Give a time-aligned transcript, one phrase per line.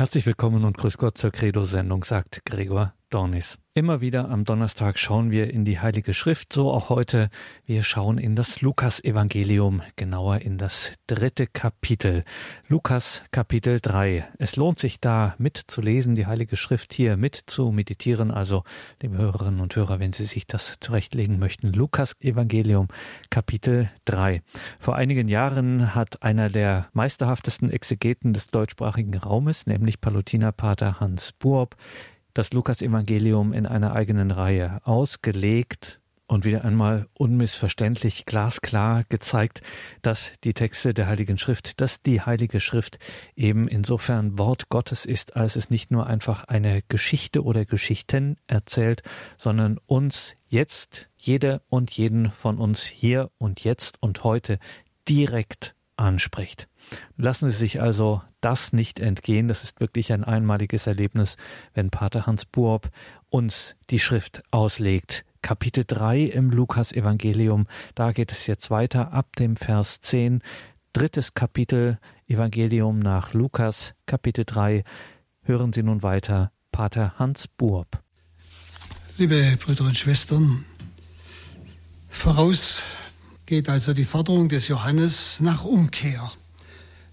[0.00, 3.58] Herzlich willkommen und grüß Gott zur Credo-Sendung, sagt Gregor Dornis.
[3.72, 7.30] Immer wieder am Donnerstag schauen wir in die Heilige Schrift, so auch heute.
[7.64, 12.24] Wir schauen in das Lukas-Evangelium, genauer in das dritte Kapitel.
[12.66, 14.28] Lukas Kapitel 3.
[14.38, 18.64] Es lohnt sich da mitzulesen, die Heilige Schrift hier mit zu meditieren, also
[19.02, 21.72] liebe Hörerinnen und Hörer, wenn Sie sich das zurechtlegen möchten.
[21.72, 22.88] Lukas Evangelium
[23.30, 24.42] Kapitel 3.
[24.80, 31.76] Vor einigen Jahren hat einer der meisterhaftesten Exegeten des deutschsprachigen Raumes, nämlich Palutinerpater Hans Buob,
[32.34, 39.62] das Lukas-Evangelium in einer eigenen Reihe ausgelegt und wieder einmal unmissverständlich glasklar gezeigt,
[40.00, 43.00] dass die Texte der Heiligen Schrift, dass die Heilige Schrift
[43.34, 49.02] eben insofern Wort Gottes ist, als es nicht nur einfach eine Geschichte oder Geschichten erzählt,
[49.38, 54.60] sondern uns jetzt, jede und jeden von uns hier und jetzt und heute
[55.08, 56.69] direkt anspricht.
[57.16, 59.48] Lassen Sie sich also das nicht entgehen.
[59.48, 61.36] Das ist wirklich ein einmaliges Erlebnis,
[61.74, 62.90] wenn Pater Hans Buob
[63.28, 65.24] uns die Schrift auslegt.
[65.42, 67.66] Kapitel 3 im Lukas-Evangelium.
[67.94, 70.42] Da geht es jetzt weiter ab dem Vers 10.
[70.92, 74.84] Drittes Kapitel Evangelium nach Lukas, Kapitel 3.
[75.42, 78.02] Hören Sie nun weiter Pater Hans Buob.
[79.16, 80.64] Liebe Brüder und Schwestern,
[82.08, 82.82] voraus
[83.46, 86.30] geht also die Forderung des Johannes nach Umkehr.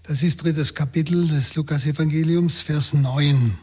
[0.08, 3.58] Das ist drittes Kapitel des Lukas-Evangeliums, Vers 9.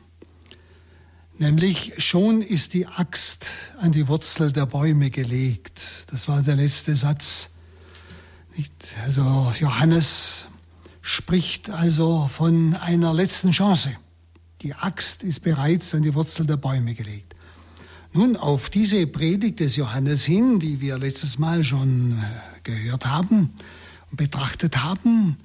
[1.40, 3.48] Nämlich schon ist die Axt
[3.80, 5.82] an die Wurzel der Bäume gelegt.
[6.12, 7.50] Das war der letzte Satz.
[9.04, 10.46] Also Johannes
[11.02, 13.98] spricht also von einer letzten Chance.
[14.62, 17.34] Die Axt ist bereits an die Wurzel der Bäume gelegt.
[18.14, 23.56] Nun, auf diese Predigt des Johannes hin, die wir letztes Mal schon äh, gehört haben
[24.12, 25.38] und betrachtet haben,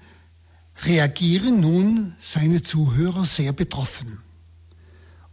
[0.84, 4.18] reagieren nun seine Zuhörer sehr betroffen.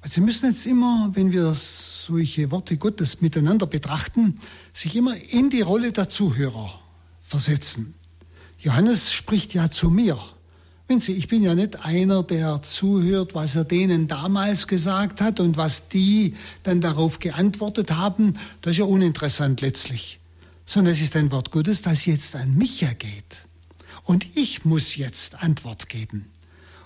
[0.09, 4.35] Sie müssen jetzt immer, wenn wir solche Worte Gottes miteinander betrachten,
[4.71, 6.79] sich immer in die Rolle der Zuhörer
[7.23, 7.93] versetzen.
[8.59, 10.17] Johannes spricht ja zu mir.
[10.87, 15.41] Wenn Sie, ich bin ja nicht einer, der zuhört, was er denen damals gesagt hat
[15.41, 18.35] und was die dann darauf geantwortet haben.
[18.61, 20.21] Das ist ja uninteressant letztlich.
[20.65, 23.46] Sondern es ist ein Wort Gottes, das jetzt an mich ergeht.
[24.07, 26.31] Und ich muss jetzt Antwort geben.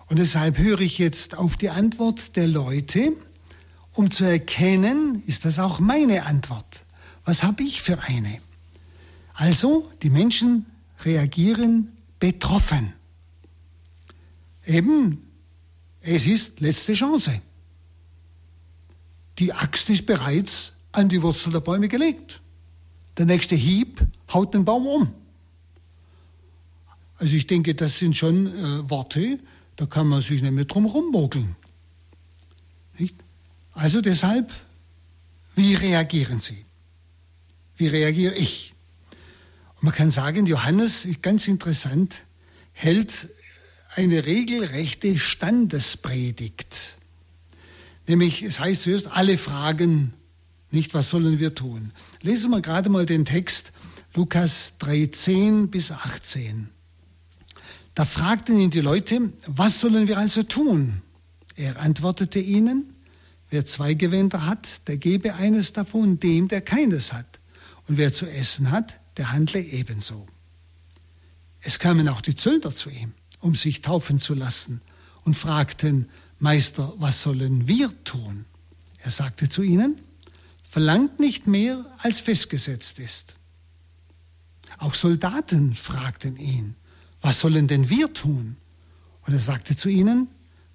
[0.07, 3.13] Und deshalb höre ich jetzt auf die Antwort der Leute,
[3.93, 6.83] um zu erkennen, ist das auch meine Antwort?
[7.23, 8.39] Was habe ich für eine?
[9.35, 10.65] Also, die Menschen
[11.05, 12.91] reagieren betroffen.
[14.65, 15.21] Eben,
[16.01, 17.39] es ist letzte Chance.
[19.37, 22.41] Die Axt ist bereits an die Wurzel der Bäume gelegt.
[23.17, 25.20] Der nächste Hieb haut den Baum um.
[27.21, 29.37] Also ich denke, das sind schon äh, Worte,
[29.75, 31.55] da kann man sich nicht mehr drum rummogeln.
[32.97, 33.15] Nicht?
[33.73, 34.51] Also deshalb,
[35.55, 36.65] wie reagieren Sie?
[37.77, 38.73] Wie reagiere ich?
[39.75, 42.23] Und man kann sagen, Johannes, ganz interessant,
[42.71, 43.29] hält
[43.95, 46.97] eine regelrechte Standespredigt.
[48.07, 50.15] Nämlich, es heißt zuerst, alle fragen
[50.71, 51.91] nicht, was sollen wir tun.
[52.23, 53.73] Lesen wir gerade mal den Text
[54.15, 56.71] Lukas 3, 10 bis 18.
[57.93, 61.01] Da fragten ihn die Leute, was sollen wir also tun?
[61.55, 62.93] Er antwortete ihnen,
[63.49, 67.39] wer zwei Gewänder hat, der gebe eines davon dem, der keines hat.
[67.87, 70.25] Und wer zu essen hat, der handle ebenso.
[71.59, 74.81] Es kamen auch die Zöllner zu ihm, um sich taufen zu lassen,
[75.23, 76.09] und fragten,
[76.39, 78.45] Meister, was sollen wir tun?
[78.97, 80.01] Er sagte zu ihnen,
[80.67, 83.35] verlangt nicht mehr, als festgesetzt ist.
[84.79, 86.75] Auch Soldaten fragten ihn,
[87.21, 88.57] was sollen denn wir tun?
[89.25, 90.27] Und er sagte zu ihnen,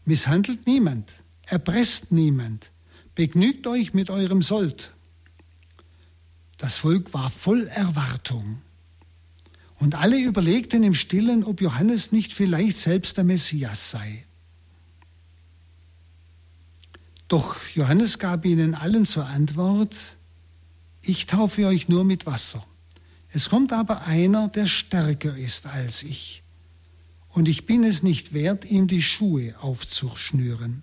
[0.05, 1.13] misshandelt niemand,
[1.45, 2.71] erpresst niemand,
[3.15, 4.93] begnügt euch mit eurem Sold.
[6.59, 8.63] Das Volk war voll Erwartung.
[9.79, 14.25] Und alle überlegten im stillen, ob Johannes nicht vielleicht selbst der Messias sei.
[17.29, 20.17] Doch Johannes gab ihnen allen zur Antwort,
[21.03, 22.65] ich taufe euch nur mit Wasser.
[23.31, 26.43] Es kommt aber einer, der stärker ist als ich.
[27.29, 30.83] Und ich bin es nicht wert, ihm die Schuhe aufzuschnüren.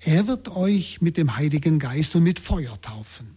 [0.00, 3.36] Er wird euch mit dem Heiligen Geist und mit Feuer taufen.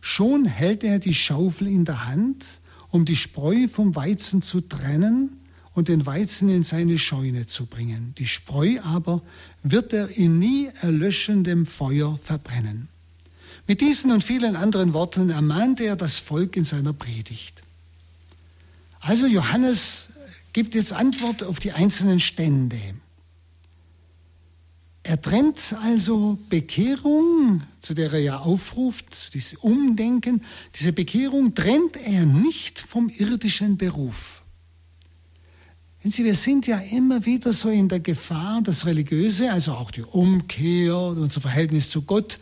[0.00, 2.60] Schon hält er die Schaufel in der Hand,
[2.90, 5.40] um die Spreu vom Weizen zu trennen
[5.72, 8.14] und den Weizen in seine Scheune zu bringen.
[8.16, 9.22] Die Spreu aber
[9.62, 12.88] wird er in nie erlöschendem Feuer verbrennen.
[13.66, 17.62] Mit diesen und vielen anderen Worten ermahnte er das Volk in seiner Predigt.
[19.00, 20.08] Also Johannes
[20.52, 22.80] gibt jetzt Antwort auf die einzelnen Stände.
[25.02, 30.42] Er trennt also Bekehrung, zu der er ja aufruft, dieses Umdenken,
[30.74, 34.42] diese Bekehrung trennt er nicht vom irdischen Beruf.
[36.02, 39.92] Wenn Sie, wir sind ja immer wieder so in der Gefahr, das Religiöse, also auch
[39.92, 42.40] die Umkehr, unser Verhältnis zu Gott,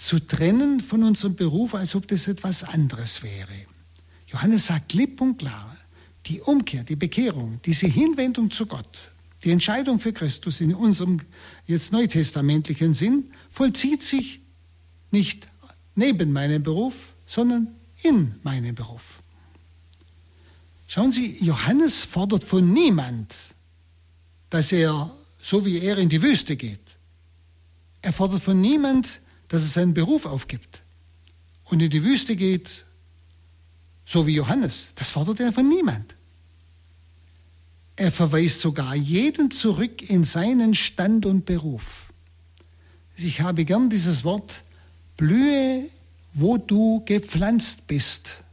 [0.00, 3.52] zu trennen von unserem Beruf, als ob das etwas anderes wäre.
[4.26, 5.76] Johannes sagt klipp und klar,
[6.26, 9.12] die Umkehr, die Bekehrung, diese Hinwendung zu Gott,
[9.44, 11.20] die Entscheidung für Christus in unserem
[11.66, 14.40] jetzt neutestamentlichen Sinn vollzieht sich
[15.10, 15.48] nicht
[15.94, 17.68] neben meinem Beruf, sondern
[18.02, 19.22] in meinem Beruf.
[20.86, 23.34] Schauen Sie, Johannes fordert von niemand,
[24.48, 26.80] dass er so wie er in die Wüste geht.
[28.00, 29.20] Er fordert von niemand,
[29.50, 30.82] dass er seinen Beruf aufgibt
[31.64, 32.84] und in die Wüste geht,
[34.04, 34.92] so wie Johannes.
[34.94, 36.14] Das fordert er von niemand.
[37.96, 42.12] Er verweist sogar jeden zurück in seinen Stand und Beruf.
[43.16, 44.62] Ich habe gern dieses Wort,
[45.16, 45.84] blühe,
[46.32, 48.44] wo du gepflanzt bist,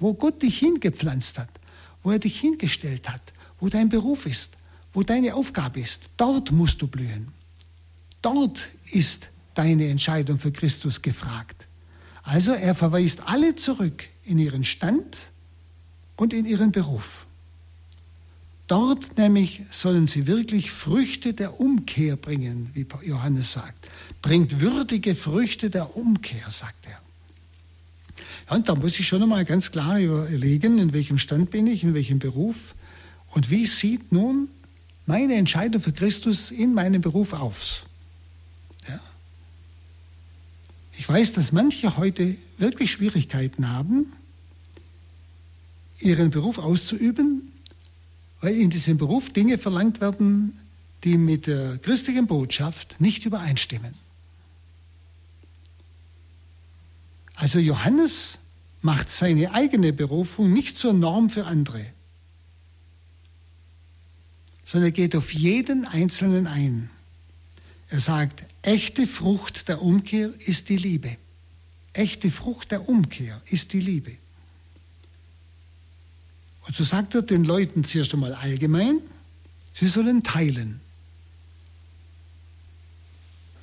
[0.00, 1.48] wo Gott dich hingepflanzt hat,
[2.02, 3.22] wo er dich hingestellt hat,
[3.60, 4.50] wo dein Beruf ist,
[4.92, 6.10] wo deine Aufgabe ist.
[6.16, 7.28] Dort musst du blühen.
[8.20, 11.66] Dort ist deine Entscheidung für Christus gefragt.
[12.22, 15.16] Also er verweist alle zurück in ihren Stand
[16.16, 17.26] und in ihren Beruf.
[18.66, 23.88] Dort nämlich sollen sie wirklich Früchte der Umkehr bringen, wie Johannes sagt.
[24.22, 27.00] Bringt würdige Früchte der Umkehr, sagt er.
[28.48, 31.82] Ja, und da muss ich schon einmal ganz klar überlegen, in welchem Stand bin ich,
[31.82, 32.76] in welchem Beruf
[33.30, 34.48] und wie sieht nun
[35.06, 37.84] meine Entscheidung für Christus in meinem Beruf aus.
[38.88, 39.00] Ja.
[41.00, 44.12] Ich weiß, dass manche heute wirklich Schwierigkeiten haben,
[45.98, 47.50] ihren Beruf auszuüben,
[48.42, 50.58] weil in diesem Beruf Dinge verlangt werden,
[51.04, 53.94] die mit der christlichen Botschaft nicht übereinstimmen.
[57.34, 58.36] Also Johannes
[58.82, 61.82] macht seine eigene Berufung nicht zur Norm für andere,
[64.66, 66.90] sondern er geht auf jeden Einzelnen ein.
[67.88, 71.16] Er sagt, echte Frucht der Umkehr ist die Liebe.
[71.92, 74.16] Echte Frucht der Umkehr ist die Liebe.
[76.66, 79.00] Und so sagt er den Leuten zuerst einmal allgemein,
[79.74, 80.80] sie sollen teilen.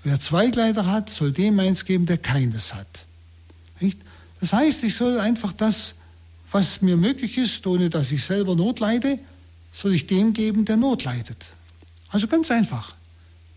[0.03, 3.05] Wer zwei Kleider hat, soll dem eins geben, der keines hat.
[4.39, 5.95] Das heißt, ich soll einfach das,
[6.51, 9.19] was mir möglich ist, ohne dass ich selber Not leide,
[9.71, 11.53] soll ich dem geben, der Not leidet.
[12.09, 12.96] Also ganz einfach.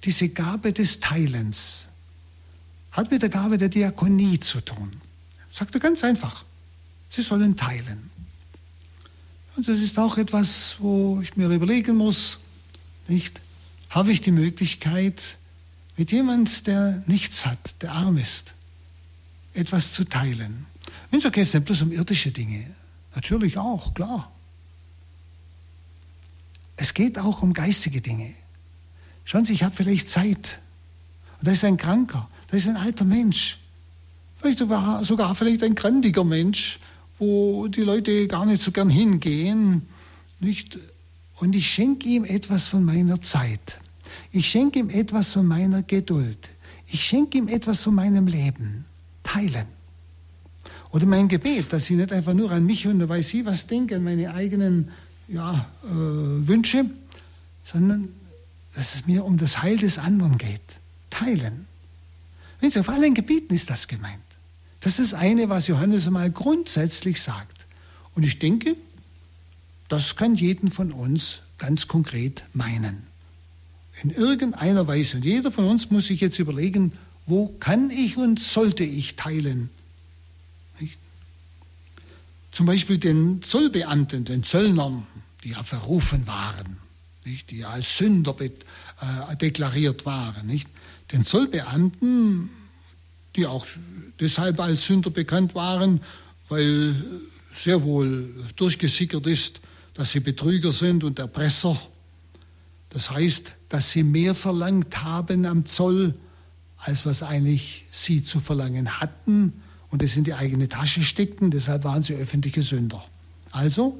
[0.04, 1.86] Diese Gabe des Teilens
[2.92, 5.00] hat mit der Gabe der Diakonie zu tun.
[5.50, 6.44] Sagt er ganz einfach.
[7.08, 8.10] Sie sollen teilen.
[9.56, 12.38] Und das ist auch etwas, wo ich mir überlegen muss,
[13.08, 13.40] nicht?
[13.88, 15.36] Habe ich die Möglichkeit,
[15.96, 18.54] mit jemand, der nichts hat, der arm ist,
[19.52, 20.66] etwas zu teilen?
[21.10, 22.64] Und so geht es nicht bloß um irdische Dinge.
[23.14, 24.30] Natürlich auch, klar.
[26.76, 28.32] Es geht auch um geistige Dinge.
[29.30, 30.60] Schauen Sie, ich habe vielleicht Zeit.
[31.38, 33.58] Und da ist ein Kranker, da ist ein alter Mensch.
[34.36, 36.80] Vielleicht sogar, sogar vielleicht ein krantiger Mensch
[37.20, 39.82] wo die Leute gar nicht so gern hingehen.
[40.40, 40.78] Nicht?
[41.36, 43.78] Und ich schenke ihm etwas von meiner Zeit.
[44.32, 46.48] Ich schenke ihm etwas von meiner Geduld.
[46.88, 48.86] Ich schenke ihm etwas von meinem Leben.
[49.22, 49.66] Teilen.
[50.92, 53.96] Oder mein Gebet, dass ich nicht einfach nur an mich und weiß ich was denke,
[53.96, 54.88] an meine eigenen
[55.28, 56.86] ja, äh, Wünsche,
[57.62, 58.08] sondern
[58.74, 60.60] dass es mir um das Heil des anderen geht.
[61.10, 61.66] Teilen.
[62.60, 64.20] Wenn Sie, auf allen Gebieten ist das gemeint.
[64.80, 67.66] Das ist eine, was Johannes einmal grundsätzlich sagt.
[68.14, 68.76] Und ich denke,
[69.88, 73.02] das kann jeden von uns ganz konkret meinen.
[74.02, 75.16] In irgendeiner Weise.
[75.16, 76.92] Und jeder von uns muss sich jetzt überlegen,
[77.26, 79.68] wo kann ich und sollte ich teilen?
[80.78, 80.98] Nicht?
[82.52, 85.06] Zum Beispiel den Zollbeamten, den Zöllnern,
[85.44, 86.78] die ja verrufen waren,
[87.24, 87.50] nicht?
[87.50, 90.46] die als Sünder äh, deklariert waren.
[90.46, 90.68] Nicht?
[91.12, 92.50] Den Zollbeamten
[93.36, 93.66] die auch
[94.18, 96.00] deshalb als Sünder bekannt waren,
[96.48, 96.94] weil
[97.54, 99.60] sehr wohl durchgesickert ist,
[99.94, 101.80] dass sie Betrüger sind und Erpresser.
[102.90, 106.14] Das heißt, dass sie mehr verlangt haben am Zoll,
[106.76, 109.52] als was eigentlich sie zu verlangen hatten
[109.90, 111.50] und es in die eigene Tasche steckten.
[111.50, 113.04] Deshalb waren sie öffentliche Sünder.
[113.52, 113.98] Also,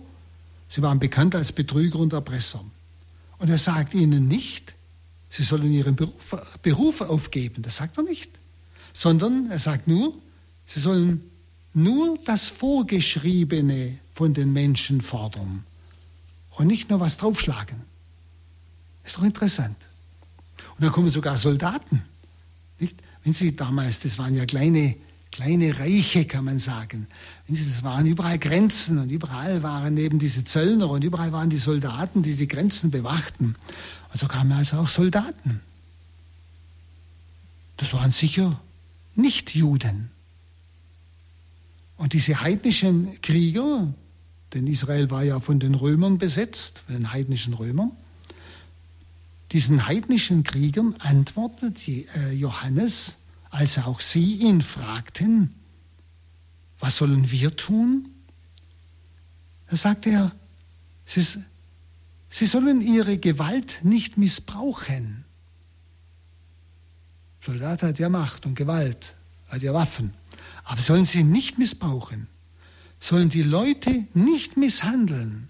[0.68, 2.64] sie waren bekannt als Betrüger und Erpresser.
[3.40, 4.74] Und er sagt ihnen nicht,
[5.28, 7.62] sie sollen ihren Beruf, Beruf aufgeben.
[7.62, 8.30] Das sagt er nicht
[8.92, 10.14] sondern er sagt nur,
[10.64, 11.30] sie sollen
[11.72, 15.64] nur das Vorgeschriebene von den Menschen fordern
[16.50, 17.80] und nicht nur was draufschlagen.
[19.04, 19.76] Ist doch interessant.
[20.76, 22.02] Und dann kommen sogar Soldaten.
[22.78, 22.96] Nicht?
[23.22, 24.96] Wenn Sie damals, das waren ja kleine,
[25.30, 27.06] kleine Reiche, kann man sagen.
[27.48, 32.22] Das waren überall Grenzen und überall waren eben diese Zöllner und überall waren die Soldaten,
[32.22, 33.54] die die Grenzen bewachten.
[34.12, 35.60] Und so kamen also auch Soldaten.
[37.76, 38.60] Das waren sicher
[39.14, 40.10] nicht Juden.
[41.96, 43.92] Und diese heidnischen Krieger,
[44.54, 47.92] denn Israel war ja von den Römern besetzt, von den heidnischen Römern,
[49.52, 53.16] diesen heidnischen Kriegern antwortet äh, Johannes,
[53.50, 55.54] als auch sie ihn fragten,
[56.78, 58.08] was sollen wir tun?
[59.68, 60.32] Da sagt er,
[61.04, 61.24] sie,
[62.28, 65.24] sie sollen ihre Gewalt nicht missbrauchen.
[67.44, 69.14] Soldat hat ja Macht und Gewalt,
[69.48, 70.14] hat ja Waffen,
[70.64, 72.28] aber sollen sie nicht missbrauchen,
[72.98, 75.48] sollen die Leute nicht misshandeln,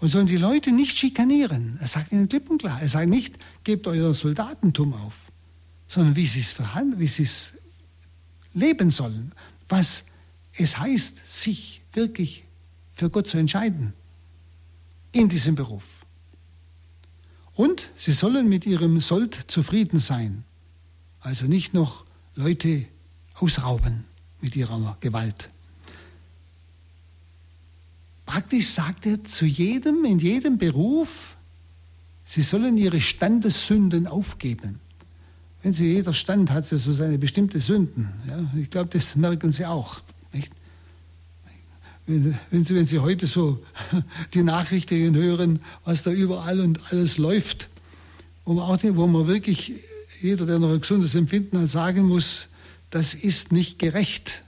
[0.00, 1.76] und sollen die Leute nicht schikanieren.
[1.80, 2.80] Er sagt ihnen klipp und klar.
[2.80, 5.29] Er sagt nicht, gebt euer Soldatentum auf,
[5.90, 7.54] sondern wie sie es verhandeln, wie sie es
[8.54, 9.32] leben sollen.
[9.68, 10.04] Was
[10.56, 12.44] es heißt, sich wirklich
[12.94, 13.92] für Gott zu entscheiden
[15.10, 16.06] in diesem Beruf.
[17.56, 20.44] Und sie sollen mit ihrem Sold zufrieden sein.
[21.18, 22.04] Also nicht noch
[22.36, 22.86] Leute
[23.34, 24.04] ausrauben
[24.40, 25.50] mit ihrer Gewalt.
[28.26, 31.36] Praktisch sagt er zu jedem, in jedem Beruf,
[32.24, 34.78] sie sollen ihre Standessünden aufgeben.
[35.62, 38.08] Wenn sie, jeder Stand hat so seine bestimmte Sünden.
[38.26, 40.00] Ja, ich glaube, das merken sie auch.
[40.32, 40.50] Nicht?
[42.06, 43.62] Wenn, sie, wenn Sie heute so
[44.34, 47.68] die Nachrichten hören, was da überall und alles läuft,
[48.44, 49.74] wo man, auch, wo man wirklich,
[50.20, 52.48] jeder, der noch ein gesundes Empfinden hat, sagen muss,
[52.90, 54.42] das ist nicht gerecht.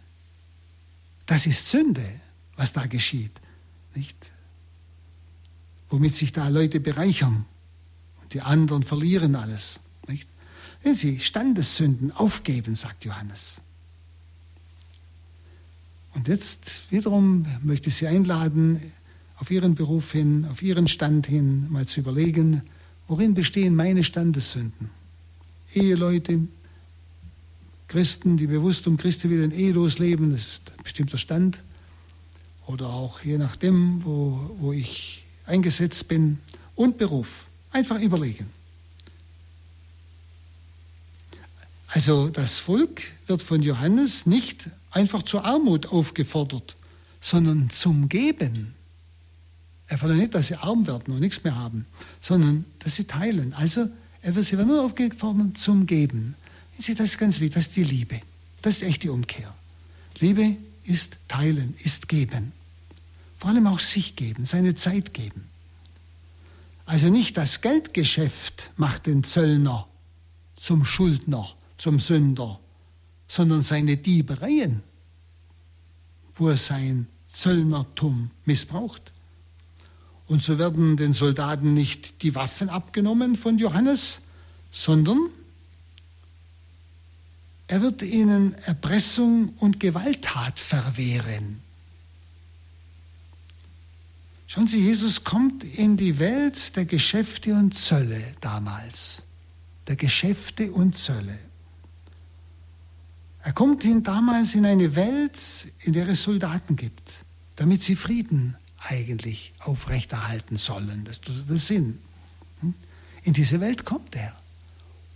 [1.27, 2.05] Das ist Sünde,
[2.57, 3.33] was da geschieht.
[3.95, 4.17] Nicht?
[5.89, 7.45] Womit sich da Leute bereichern
[8.23, 9.79] und die anderen verlieren alles.
[10.83, 13.61] Wenn sie Standessünden aufgeben, sagt Johannes.
[16.15, 18.81] Und jetzt wiederum möchte ich Sie einladen,
[19.37, 22.63] auf Ihren Beruf hin, auf Ihren Stand hin, mal zu überlegen,
[23.09, 24.91] worin bestehen meine Standessünden?
[25.75, 26.41] Eheleute,
[27.89, 31.59] Christen, die bewusst um Christi willen ehelos leben, das ist ein bestimmter Stand
[32.67, 36.39] oder auch je nachdem, wo, wo ich eingesetzt bin
[36.75, 37.47] und Beruf.
[37.71, 38.47] Einfach überlegen.
[41.95, 46.75] Also das Volk wird von Johannes nicht einfach zur Armut aufgefordert,
[47.21, 48.75] sondern zum Geben.
[49.89, 51.85] Er fordert nicht, dass sie arm werden und nichts mehr haben,
[52.19, 53.53] sondern dass sie teilen.
[53.53, 53.91] Also
[54.23, 56.35] er wird sie nur aufgefordert zum Geben.
[56.79, 58.23] Das ist ganz wichtig, das ist die Liebe.
[58.63, 59.55] Das ist echt die Umkehr.
[60.19, 62.53] Liebe ist teilen, ist geben.
[63.37, 65.45] Vor allem auch sich geben, seine Zeit geben.
[66.87, 69.87] Also nicht das Geldgeschäft macht den Zöllner
[70.57, 72.61] zum Schuldner, zum Sünder,
[73.27, 74.85] sondern seine Diebereien,
[76.37, 79.13] wo er sein Zöllnertum missbraucht.
[80.29, 84.21] Und so werden den Soldaten nicht die Waffen abgenommen von Johannes,
[84.71, 85.19] sondern
[87.67, 91.61] er wird ihnen Erpressung und Gewalttat verwehren.
[94.47, 99.25] Schauen Sie, Jesus kommt in die Welt der Geschäfte und Zölle damals.
[99.89, 101.37] Der Geschäfte und Zölle.
[103.43, 105.39] Er kommt in, damals in eine Welt,
[105.81, 107.25] in der es Soldaten gibt,
[107.57, 111.05] damit sie Frieden eigentlich aufrechterhalten sollen.
[111.05, 111.99] Das ist der Sinn.
[112.61, 112.75] Hm?
[113.25, 114.35] In diese Welt kommt er.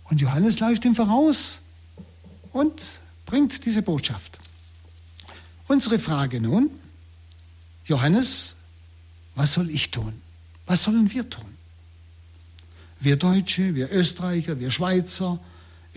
[0.05, 1.61] Und Johannes läuft ihm voraus
[2.51, 2.81] und
[3.25, 4.39] bringt diese Botschaft.
[5.67, 6.69] Unsere Frage nun,
[7.85, 8.55] Johannes,
[9.35, 10.13] was soll ich tun?
[10.65, 11.45] Was sollen wir tun?
[12.99, 15.39] Wir Deutsche, wir Österreicher, wir Schweizer,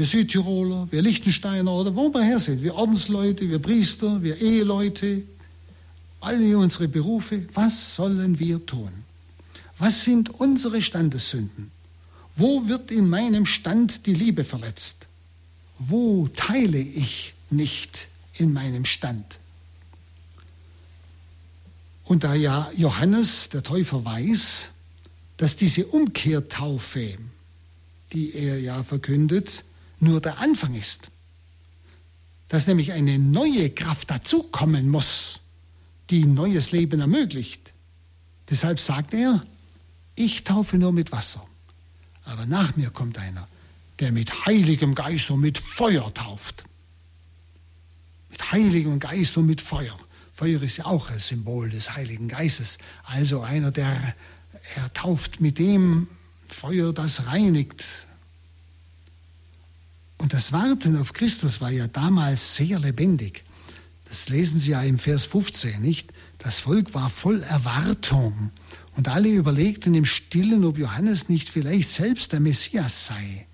[0.00, 5.25] wir Südtiroler, wir Liechtensteiner oder wo wir her sind, wir Ordensleute, wir Priester, wir Eheleute,
[6.23, 8.90] alle unsere Berufe, was sollen wir tun?
[9.76, 11.71] Was sind unsere Standessünden?
[12.35, 15.07] Wo wird in meinem Stand die Liebe verletzt?
[15.78, 19.26] Wo teile ich nicht in meinem Stand?
[22.04, 24.71] Und da ja Johannes, der Täufer, weiß,
[25.37, 27.19] dass diese Umkehrtaufe,
[28.14, 29.64] die er ja verkündet,
[30.00, 31.11] nur der Anfang ist,
[32.49, 35.40] dass nämlich eine neue Kraft dazukommen muss,
[36.11, 37.73] die neues Leben ermöglicht.
[38.49, 39.47] Deshalb sagt er,
[40.16, 41.47] ich taufe nur mit Wasser,
[42.25, 43.47] aber nach mir kommt einer,
[44.00, 46.64] der mit heiligem Geist und mit Feuer tauft.
[48.30, 49.99] Mit heiligem Geist und mit Feuer.
[50.33, 52.78] Feuer ist ja auch ein Symbol des Heiligen Geistes.
[53.04, 54.14] Also einer, der
[54.76, 56.09] er tauft mit dem
[56.49, 57.85] Feuer, das reinigt,
[60.21, 63.43] Und das Warten auf Christus war ja damals sehr lebendig.
[64.05, 66.12] Das lesen Sie ja im Vers 15, nicht?
[66.37, 68.50] Das Volk war voll Erwartung.
[68.97, 73.47] Und alle überlegten im Stillen, ob Johannes nicht vielleicht selbst der Messias sei.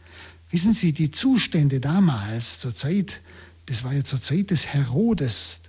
[0.51, 3.23] Wissen Sie, die Zustände damals, zur Zeit,
[3.67, 5.61] das war ja zur Zeit des Herodes,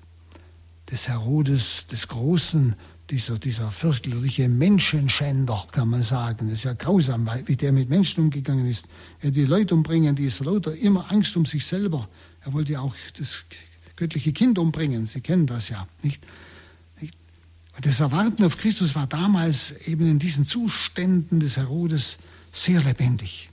[0.90, 2.76] des Herodes, des Großen,
[3.10, 6.48] dieser, dieser fürchterliche Menschenschänder, kann man sagen.
[6.50, 8.88] Das ist ja grausam, wie der mit Menschen umgegangen ist.
[9.22, 12.10] Er die Leute umbringen, die ist lauter immer Angst um sich selber.
[12.42, 13.46] Er wollte ja auch das
[13.96, 15.08] göttliche Kind umbringen.
[15.08, 16.22] Sie kennen das ja, nicht?
[17.78, 22.18] Und das Erwarten auf Christus war damals eben in diesen Zuständen des Herodes
[22.52, 23.52] sehr lebendig.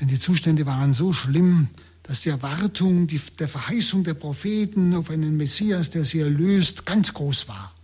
[0.00, 1.68] Denn die Zustände waren so schlimm,
[2.04, 7.12] dass die Erwartung die, der Verheißung der Propheten auf einen Messias, der sie erlöst, ganz
[7.12, 7.74] groß war.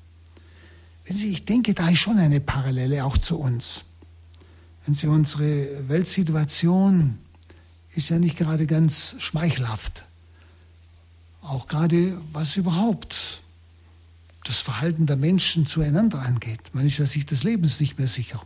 [1.05, 3.85] Wenn Sie, ich denke, da ist schon eine Parallele auch zu uns.
[4.85, 7.19] Wenn Sie unsere Weltsituation
[7.95, 10.05] ist ja nicht gerade ganz schmeichelhaft.
[11.43, 13.43] Auch gerade was überhaupt
[14.45, 16.61] das Verhalten der Menschen zueinander angeht.
[16.73, 18.43] Man ist ja sich des Lebens nicht mehr sicher.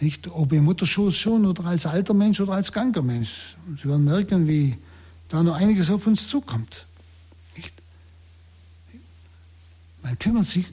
[0.00, 3.56] Nicht, ob im Mutterschoß schon oder als alter Mensch oder als kranker Mensch.
[3.76, 4.78] Sie werden merken, wie
[5.28, 6.86] da noch einiges auf uns zukommt.
[7.56, 7.74] Nicht?
[10.02, 10.66] Man kümmert sich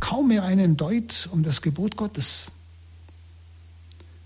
[0.00, 2.46] kaum mehr einen Deut um das Gebot Gottes.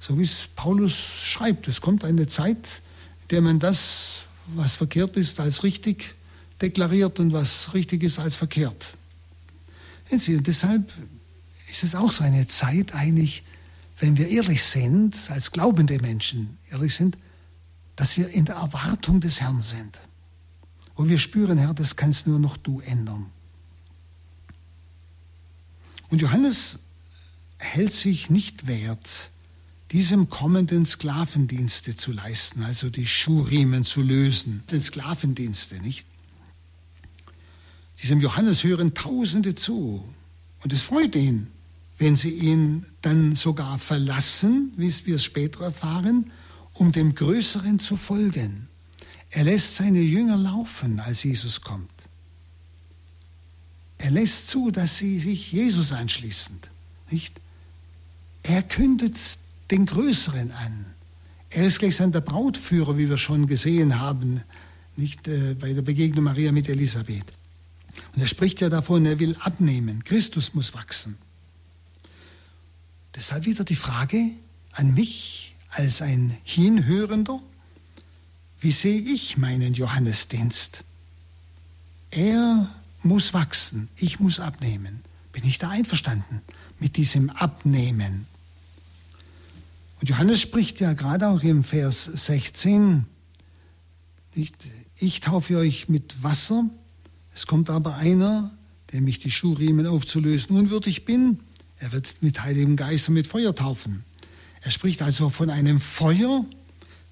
[0.00, 2.82] So wie es Paulus schreibt, es kommt eine Zeit,
[3.22, 6.14] in der man das, was verkehrt ist, als richtig
[6.60, 8.96] deklariert und was richtig ist, als verkehrt.
[10.10, 10.92] Und deshalb
[11.68, 13.42] ist es auch so eine Zeit eigentlich,
[13.98, 17.18] wenn wir ehrlich sind, als glaubende Menschen ehrlich sind,
[17.96, 19.98] dass wir in der Erwartung des Herrn sind.
[20.94, 23.26] Und wir spüren, Herr, das kannst nur noch du ändern.
[26.10, 26.78] Und Johannes
[27.58, 29.30] hält sich nicht wert,
[29.92, 36.06] diesem kommenden Sklavendienste zu leisten, also die Schuhriemen zu lösen, den Sklavendienste, nicht?
[38.02, 40.04] Diesem Johannes hören Tausende zu
[40.62, 41.48] und es freut ihn,
[41.98, 46.30] wenn sie ihn dann sogar verlassen, wie wir es später erfahren,
[46.74, 48.68] um dem Größeren zu folgen.
[49.30, 51.90] Er lässt seine Jünger laufen, als Jesus kommt.
[53.98, 56.58] Er lässt zu, dass sie sich Jesus anschließen.
[57.10, 57.40] Nicht?
[58.42, 59.18] Er kündet
[59.70, 60.86] den Größeren an.
[61.50, 64.42] Er ist gleichsam der Brautführer, wie wir schon gesehen haben,
[64.96, 67.26] nicht äh, bei der Begegnung Maria mit Elisabeth.
[68.14, 70.04] Und er spricht ja davon, er will abnehmen.
[70.04, 71.16] Christus muss wachsen.
[73.14, 74.30] Deshalb wieder die Frage
[74.72, 77.40] an mich als ein Hinhörender,
[78.60, 80.84] wie sehe ich meinen Johannesdienst?
[82.10, 85.00] Er muss wachsen, ich muss abnehmen.
[85.32, 86.40] Bin ich da einverstanden
[86.80, 88.26] mit diesem Abnehmen?
[90.00, 93.06] Und Johannes spricht ja gerade auch im Vers 16,
[94.34, 94.54] nicht,
[94.98, 96.68] ich taufe euch mit Wasser,
[97.34, 98.50] es kommt aber einer,
[98.92, 101.40] der mich die Schuhriemen aufzulösen unwürdig bin.
[101.78, 104.04] Er wird mit Heiligem Geist und mit Feuer taufen.
[104.62, 106.44] Er spricht also von einem Feuer,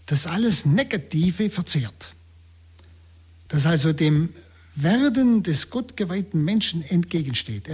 [0.07, 2.15] das alles Negative verzehrt.
[3.49, 4.31] Das also dem
[4.77, 7.69] Werden des gottgeweihten Menschen entgegensteht.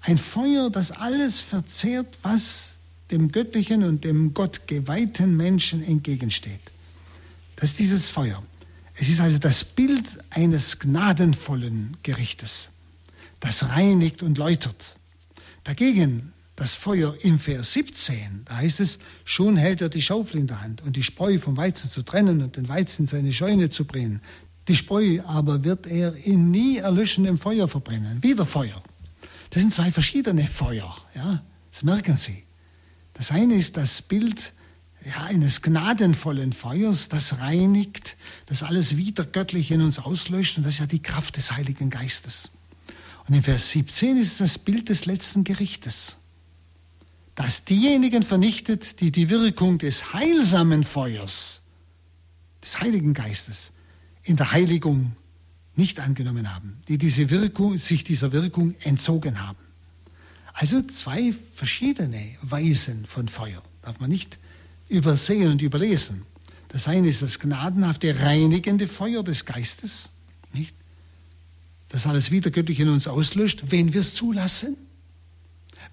[0.00, 2.78] Ein Feuer, das alles verzehrt, was
[3.10, 6.60] dem göttlichen und dem gottgeweihten Menschen entgegensteht.
[7.56, 8.42] Das ist dieses Feuer.
[8.94, 12.70] Es ist also das Bild eines gnadenvollen Gerichtes,
[13.40, 14.96] das reinigt und läutert.
[15.64, 20.46] Dagegen das Feuer im Vers 17, da heißt es, schon hält er die Schaufel in
[20.46, 23.68] der Hand und die Spreu vom Weizen zu trennen und den Weizen in seine Scheune
[23.68, 24.22] zu bringen.
[24.68, 28.22] Die Spreu aber wird er in nie erlöschendem Feuer verbrennen.
[28.22, 28.82] Wieder Feuer.
[29.50, 30.96] Das sind zwei verschiedene Feuer.
[31.14, 31.42] Ja?
[31.70, 32.42] Das merken Sie.
[33.14, 34.52] Das eine ist das Bild
[35.04, 40.58] ja, eines gnadenvollen Feuers, das reinigt, das alles wieder göttlich in uns auslöscht.
[40.58, 42.50] Und das ist ja die Kraft des Heiligen Geistes.
[43.28, 46.16] Und in Vers 17 ist das Bild des letzten Gerichtes,
[47.34, 51.60] das diejenigen vernichtet, die die Wirkung des heilsamen Feuers,
[52.62, 53.72] des Heiligen Geistes,
[54.26, 55.16] in der Heiligung
[55.76, 59.58] nicht angenommen haben, die diese Wirkung, sich dieser Wirkung entzogen haben.
[60.52, 63.62] Also zwei verschiedene Weisen von Feuer.
[63.82, 64.38] Darf man nicht
[64.88, 66.22] übersehen und überlesen.
[66.68, 70.10] Das eine ist das gnadenhafte, reinigende Feuer des Geistes,
[70.52, 70.74] nicht?
[71.88, 74.76] Das alles wieder göttlich in uns auslöscht, wenn wir es zulassen,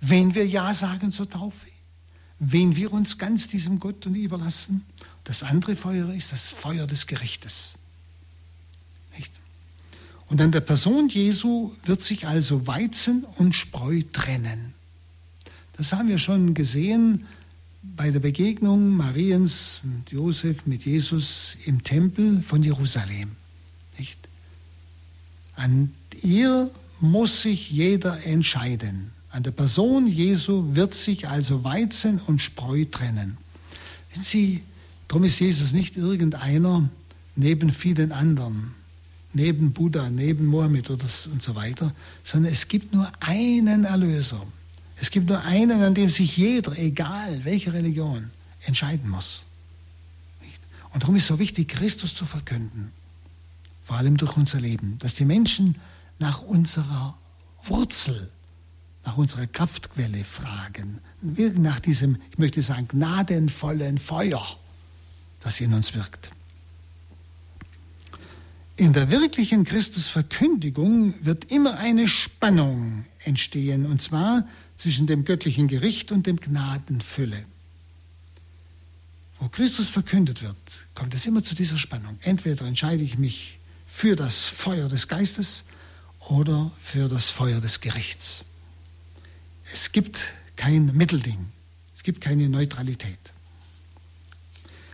[0.02, 1.67] wenn wir Ja sagen zur Taufe,
[2.39, 4.84] wenn wir uns ganz diesem Gott und überlassen.
[5.24, 7.76] Das andere Feuer ist das Feuer des Gerichtes.
[10.34, 14.74] Und an der Person Jesu wird sich also Weizen und Spreu trennen.
[15.78, 17.28] Das haben wir schon gesehen
[17.84, 23.30] bei der Begegnung Mariens und Josef mit Jesus im Tempel von Jerusalem.
[24.00, 24.17] Nicht?
[25.56, 25.91] An
[26.24, 29.12] ihr muss sich jeder entscheiden.
[29.30, 33.38] An der Person Jesu wird sich also Weizen und Spreu trennen.
[34.12, 34.63] Wenn Sie,
[35.08, 36.89] darum ist Jesus nicht irgendeiner
[37.36, 38.74] neben vielen anderen,
[39.34, 41.93] neben Buddha, neben Mohammed oder, und so weiter,
[42.24, 44.46] sondern es gibt nur einen Erlöser.
[44.98, 48.30] Es gibt nur einen, an dem sich jeder, egal welche Religion,
[48.65, 49.46] entscheiden muss.
[50.91, 52.91] Und darum ist es so wichtig, Christus zu verkünden,
[53.86, 55.76] vor allem durch unser Leben, dass die Menschen
[56.19, 57.17] nach unserer
[57.63, 58.30] Wurzel,
[59.04, 64.46] nach unserer Kraftquelle fragen, nach diesem, ich möchte sagen, gnadenvollen Feuer,
[65.41, 66.32] das in uns wirkt.
[68.76, 76.12] In der wirklichen Christusverkündigung wird immer eine Spannung entstehen, und zwar zwischen dem göttlichen Gericht
[76.12, 77.46] und dem Gnadenfülle.
[79.38, 80.58] Wo Christus verkündet wird,
[80.96, 82.18] kommt es immer zu dieser Spannung.
[82.22, 85.66] Entweder entscheide ich mich für das Feuer des Geistes
[86.30, 88.44] oder für das Feuer des Gerichts.
[89.72, 91.52] Es gibt kein Mittelding,
[91.96, 93.20] es gibt keine Neutralität.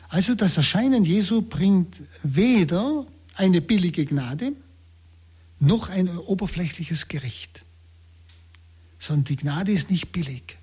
[0.09, 3.05] Also das Erscheinen Jesu bringt weder
[3.39, 4.53] eine billige Gnade
[5.59, 7.63] noch ein oberflächliches Gericht
[8.99, 10.57] sondern die Gnade ist nicht billig.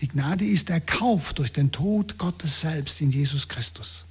[0.00, 4.04] Die Gnade ist erkauft durch den Tod Gottes selbst in Jesus Christus.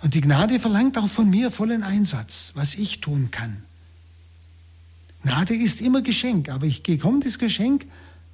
[0.00, 3.62] Und die Gnade verlangt auch von mir vollen Einsatz, was ich tun kann.
[5.22, 7.86] Gnade ist immer Geschenk, aber ich bekomme das Geschenk,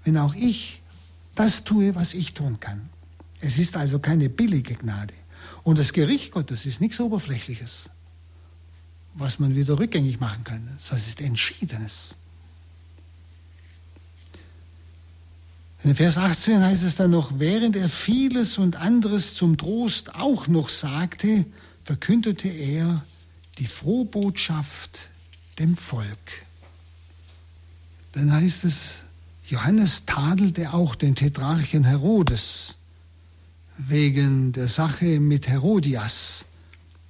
[0.05, 0.81] wenn auch ich
[1.35, 2.89] das tue, was ich tun kann.
[3.41, 5.15] Es ist also keine billige Gnade.
[5.65, 7.91] Und das Gericht Gottes ist nichts Oberflächliches,
[9.19, 10.67] was man wieder rückgängig machen kann.
[10.89, 12.15] Das ist Entschiedenes.
[15.85, 20.47] In Vers 18 heißt es dann noch, während er vieles und anderes zum Trost auch
[20.49, 21.45] noch sagte,
[21.85, 23.05] verkündete er
[23.59, 25.09] die Frohbotschaft
[25.59, 26.47] dem Volk.
[28.13, 29.03] Dann heißt es,
[29.49, 32.77] Johannes tadelte auch den Tetrarchen Herodes
[33.79, 36.45] wegen der Sache mit Herodias,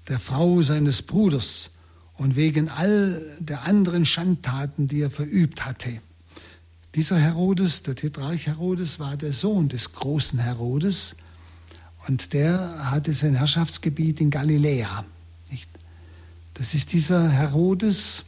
[0.09, 1.71] der Frau seines Bruders,
[2.19, 6.01] und wegen all der anderen Schandtaten, die er verübt hatte.
[6.95, 11.17] Dieser Herodes, der Tetrarch Herodes, war der Sohn des großen Herodes
[12.09, 15.05] und der hatte sein Herrschaftsgebiet in Galiläa.
[15.51, 15.69] Nicht?
[16.55, 18.25] Das ist dieser Herodes,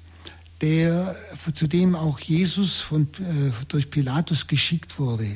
[0.60, 1.16] der,
[1.54, 5.26] zu dem auch Jesus von, äh, durch Pilatus geschickt wurde.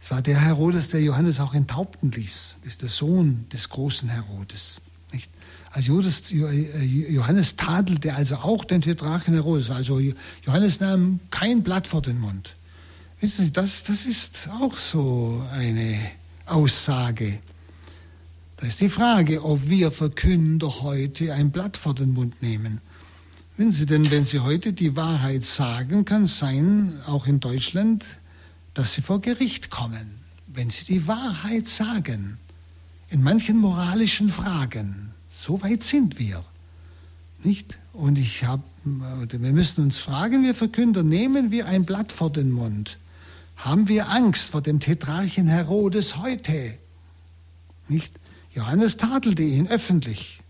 [0.00, 2.56] Es war der Herodes, der Johannes auch enthaupten ließ.
[2.62, 4.80] Das ist der Sohn des großen Herodes.
[5.76, 5.88] Nicht?
[5.88, 6.02] Also
[7.10, 9.70] Johannes tadelte also auch den Tetrachen Herodes.
[9.70, 10.00] Also
[10.44, 12.54] Johannes nahm kein Blatt vor den Mund.
[13.20, 15.98] Wissen Sie, das, das ist auch so eine
[16.46, 17.38] Aussage.
[18.56, 22.80] Da ist die Frage, ob wir Verkünder heute ein Blatt vor den Mund nehmen.
[23.56, 28.04] Wissen Sie denn, wenn Sie heute die Wahrheit sagen, kann es sein, auch in Deutschland,
[28.74, 32.38] dass Sie vor Gericht kommen, wenn Sie die Wahrheit sagen.
[33.10, 35.07] In manchen moralischen Fragen,
[35.38, 36.42] so weit sind wir.
[37.44, 37.78] Nicht?
[37.92, 42.50] Und ich habe, wir müssen uns fragen, wir Verkünder, nehmen wir ein Blatt vor den
[42.50, 42.98] Mund?
[43.56, 46.74] Haben wir Angst vor dem Tetrarchen Herodes heute?
[47.86, 48.12] Nicht?
[48.52, 50.40] Johannes tadelte ihn öffentlich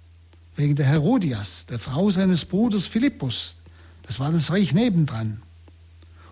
[0.56, 3.56] wegen der Herodias, der Frau seines Bruders Philippus.
[4.04, 5.42] Das war das Reich nebendran.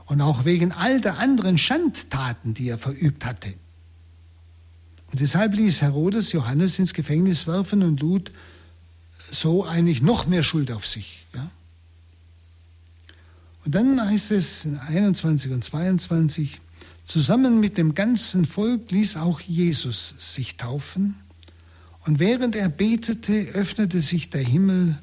[0.07, 3.53] Und auch wegen all der anderen Schandtaten, die er verübt hatte.
[5.17, 8.33] Deshalb ließ Herodes Johannes ins Gefängnis werfen und lud
[9.19, 11.27] so eigentlich noch mehr Schuld auf sich.
[11.35, 11.51] Ja?
[13.65, 16.61] Und dann heißt es in 21 und 22,
[17.05, 21.17] zusammen mit dem ganzen Volk ließ auch Jesus sich taufen.
[22.05, 24.97] Und während er betete, öffnete sich der Himmel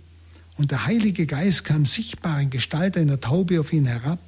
[0.58, 4.20] und der Heilige Geist kam sichtbar in Gestalt einer Taube auf ihn herab.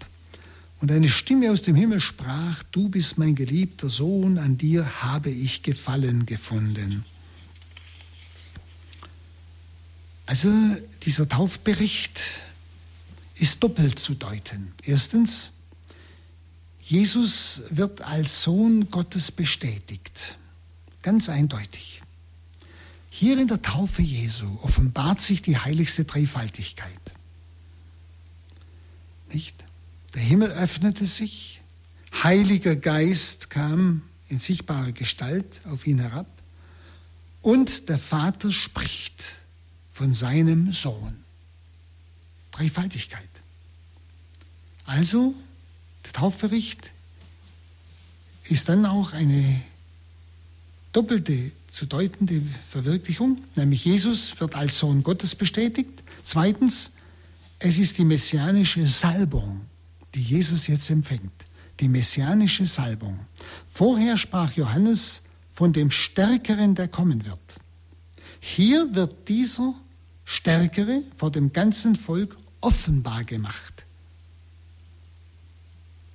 [0.85, 5.31] Und eine Stimme aus dem Himmel sprach, du bist mein geliebter Sohn, an dir habe
[5.31, 7.03] ich Gefallen gefunden.
[10.27, 10.47] Also
[11.01, 12.21] dieser Taufbericht
[13.33, 14.73] ist doppelt zu deuten.
[14.83, 15.49] Erstens,
[16.81, 20.37] Jesus wird als Sohn Gottes bestätigt.
[21.01, 22.03] Ganz eindeutig.
[23.09, 27.01] Hier in der Taufe Jesu offenbart sich die heiligste Dreifaltigkeit.
[29.33, 29.64] Nicht?
[30.15, 31.61] Der Himmel öffnete sich,
[32.23, 36.27] Heiliger Geist kam in sichtbare Gestalt auf ihn herab
[37.41, 39.33] und der Vater spricht
[39.91, 41.23] von seinem Sohn.
[42.51, 43.29] Dreifaltigkeit.
[44.85, 45.35] Also,
[46.05, 46.91] der Taufbericht
[48.45, 49.61] ist dann auch eine
[50.93, 56.03] doppelte zu deutende Verwirklichung, nämlich Jesus wird als Sohn Gottes bestätigt.
[56.23, 56.91] Zweitens,
[57.59, 59.61] es ist die messianische Salbung,
[60.15, 61.33] die Jesus jetzt empfängt.
[61.81, 63.19] Die messianische Salbung.
[63.71, 65.21] Vorher sprach Johannes
[65.53, 67.39] von dem Stärkeren, der kommen wird.
[68.39, 69.73] Hier wird dieser
[70.23, 73.85] Stärkere vor dem ganzen Volk offenbar gemacht.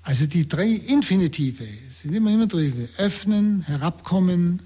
[0.02, 2.88] Also die drei Infinitive sind immer immer Infinitive.
[2.96, 4.60] Öffnen, herabkommen,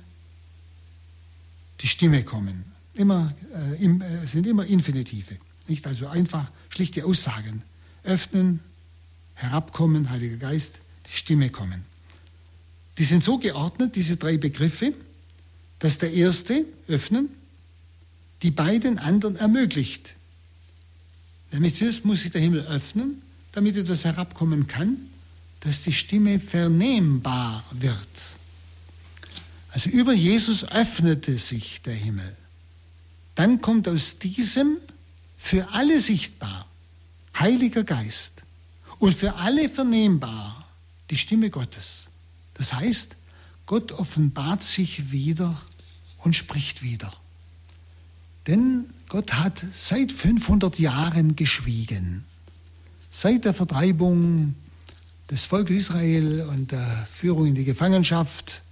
[1.80, 2.64] die Stimme kommen.
[2.94, 5.36] Immer, äh, im, äh, sind immer Infinitive.
[5.66, 7.62] Nicht also einfach schlichte Aussagen.
[8.04, 8.60] Öffnen,
[9.34, 10.74] herabkommen, Heiliger Geist,
[11.06, 11.84] die Stimme kommen.
[12.98, 14.94] Die sind so geordnet, diese drei Begriffe,
[15.80, 17.28] dass der erste, öffnen,
[18.42, 20.14] die beiden anderen ermöglicht.
[21.50, 24.96] Nämlich zuerst muss sich der Himmel öffnen, damit etwas herabkommen kann,
[25.60, 28.08] dass die Stimme vernehmbar wird.
[29.70, 32.36] Also über Jesus öffnete sich der Himmel.
[33.34, 34.76] Dann kommt aus diesem
[35.36, 36.68] für alle sichtbar
[37.36, 38.44] Heiliger Geist
[38.98, 40.66] und für alle vernehmbar
[41.11, 42.09] die Stimme Gottes.
[42.54, 43.16] Das heißt,
[43.66, 45.54] Gott offenbart sich wieder
[46.18, 47.12] und spricht wieder.
[48.46, 52.24] Denn Gott hat seit 500 Jahren geschwiegen.
[53.11, 54.54] Seit der Vertreibung
[55.30, 58.62] des Volkes Israel und der Führung in die Gefangenschaft,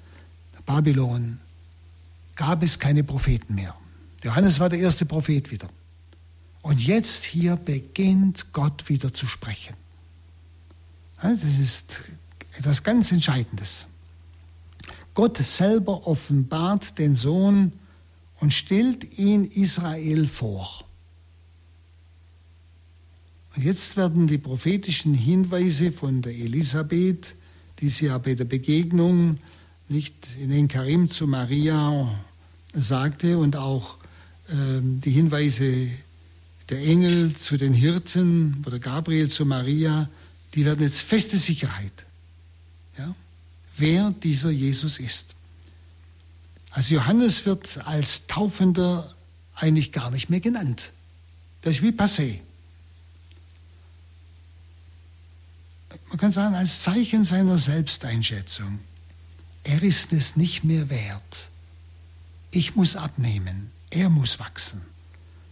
[0.67, 1.39] Babylon,
[2.37, 3.75] gab es keine Propheten mehr.
[4.23, 5.69] Johannes war der erste Prophet wieder.
[6.61, 9.75] Und jetzt hier beginnt Gott wieder zu sprechen.
[11.23, 12.03] Das ist
[12.59, 13.87] etwas ganz Entscheidendes.
[15.15, 17.73] Gott selber offenbart den Sohn
[18.41, 20.85] und stellt ihn Israel vor.
[23.55, 27.37] Und jetzt werden die prophetischen Hinweise von der Elisabeth,
[27.79, 29.39] die sie ja bei der Begegnung
[29.89, 32.09] nicht in den Karim zu Maria
[32.73, 33.97] sagte und auch
[34.49, 35.89] äh, die Hinweise
[36.69, 40.09] der Engel zu den Hirten oder Gabriel zu Maria,
[40.55, 42.07] die werden jetzt feste Sicherheit,
[42.99, 43.15] ja,
[43.77, 45.35] wer dieser Jesus ist.
[46.71, 49.15] Also Johannes wird als Taufender
[49.55, 50.93] eigentlich gar nicht mehr genannt.
[51.63, 52.41] Das ist wie passé.
[56.09, 58.79] Man kann sagen, als Zeichen seiner Selbsteinschätzung.
[59.65, 61.51] Er ist es nicht mehr wert.
[62.51, 63.71] Ich muss abnehmen.
[63.91, 64.81] Er muss wachsen.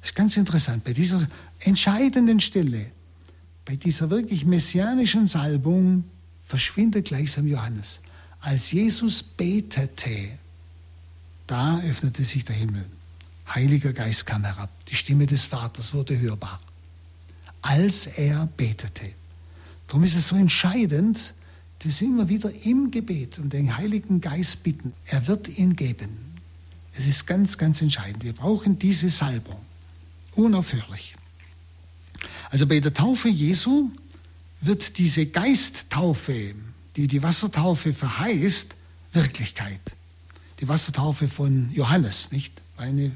[0.00, 0.84] Das ist ganz interessant.
[0.84, 1.26] Bei dieser
[1.60, 2.90] entscheidenden Stelle,
[3.70, 6.02] bei dieser wirklich messianischen Salbung,
[6.42, 8.00] verschwindet gleichsam Johannes.
[8.40, 10.28] Als Jesus betete,
[11.46, 12.84] da öffnete sich der Himmel.
[13.48, 14.70] Heiliger Geist kam herab.
[14.86, 16.58] Die Stimme des Vaters wurde hörbar.
[17.62, 19.12] Als er betete.
[19.86, 21.32] Darum ist es so entscheidend,
[21.78, 24.94] dass wir immer wieder im Gebet um den Heiligen Geist bitten.
[25.06, 26.18] Er wird ihn geben.
[26.92, 28.24] Es ist ganz, ganz entscheidend.
[28.24, 29.60] Wir brauchen diese Salbung.
[30.34, 31.14] Unaufhörlich.
[32.50, 33.90] Also bei der Taufe Jesu
[34.60, 36.54] wird diese Geisttaufe,
[36.96, 38.74] die die Wassertaufe verheißt,
[39.12, 39.80] Wirklichkeit
[40.60, 42.52] die Wassertaufe von Johannes, nicht?
[42.76, 43.10] Eine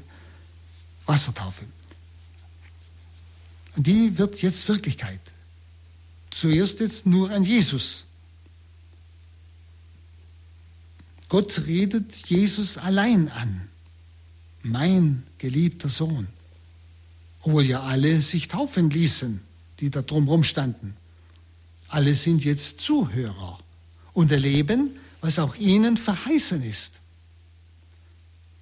[1.05, 1.63] Wassertaufe.
[3.75, 5.19] Und die wird jetzt Wirklichkeit.
[6.31, 8.05] Zuerst jetzt nur an Jesus.
[11.29, 13.67] Gott redet Jesus allein an.
[14.63, 16.27] Mein geliebter Sohn.
[17.45, 19.39] Obwohl ja alle sich taufen ließen,
[19.79, 20.97] die da drumherum standen.
[21.87, 23.59] Alle sind jetzt Zuhörer
[24.13, 24.89] und erleben,
[25.21, 26.93] was auch ihnen verheißen ist.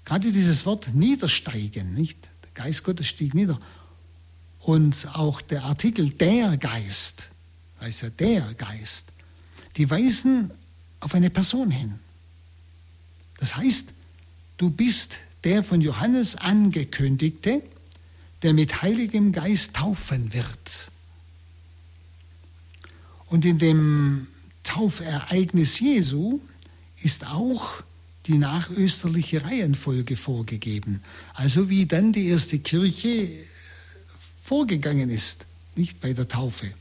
[0.04, 2.18] Gerade dieses Wort niedersteigen, nicht?
[2.44, 3.58] Der Geist Gottes stieg nieder.
[4.60, 7.30] Und auch der Artikel der Geist,
[7.80, 9.06] heißt ja der Geist,
[9.78, 10.52] die weisen
[11.00, 12.00] auf eine Person hin.
[13.38, 13.86] Das heißt,
[14.58, 17.64] du bist der von Johannes angekündigte,
[18.44, 20.92] der mit Heiligem Geist taufen wird.
[23.28, 24.28] Und in dem
[24.64, 26.40] Taufereignis Jesu
[27.02, 27.84] ist auch
[28.28, 31.02] die nachösterliche Reihenfolge vorgegeben.
[31.34, 33.30] Also wie dann die erste Kirche
[34.42, 36.72] vorgegangen ist, nicht bei der Taufe.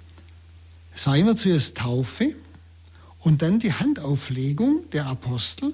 [0.95, 2.35] Es war immer zuerst Taufe
[3.21, 5.73] und dann die Handauflegung der Apostel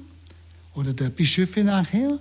[0.75, 2.19] oder der Bischöfe nachher,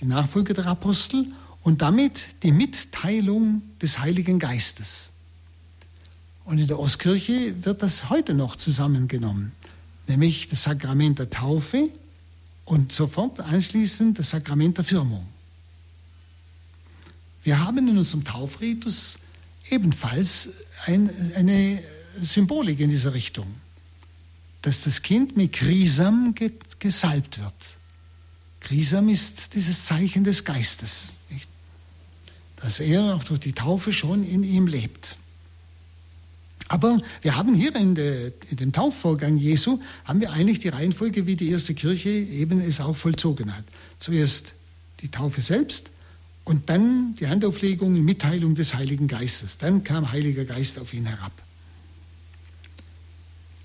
[0.00, 1.26] die Nachfolger der Apostel
[1.68, 5.12] und damit die Mitteilung des Heiligen Geistes.
[6.46, 9.52] Und in der Ostkirche wird das heute noch zusammengenommen,
[10.06, 11.90] nämlich das Sakrament der Taufe,
[12.64, 15.28] und sofort anschließend das Sakrament der Firmung.
[17.42, 19.18] Wir haben in unserem Taufritus
[19.68, 20.48] ebenfalls
[20.86, 21.82] ein, eine
[22.22, 23.46] Symbolik in dieser Richtung,
[24.62, 26.34] dass das Kind mit Krisam
[26.78, 27.52] gesalbt wird.
[28.62, 31.10] Grisam ist dieses Zeichen des Geistes?
[32.60, 35.16] Dass er auch durch die Taufe schon in ihm lebt.
[36.68, 41.26] Aber wir haben hier in, der, in, dem Taufvorgang Jesu, haben wir eigentlich die Reihenfolge,
[41.26, 43.64] wie die erste Kirche eben es auch vollzogen hat.
[43.96, 44.52] Zuerst
[45.00, 45.90] die Taufe selbst
[46.44, 49.56] und dann die Handauflegung, Mitteilung des Heiligen Geistes.
[49.56, 51.32] Dann kam Heiliger Geist auf ihn herab.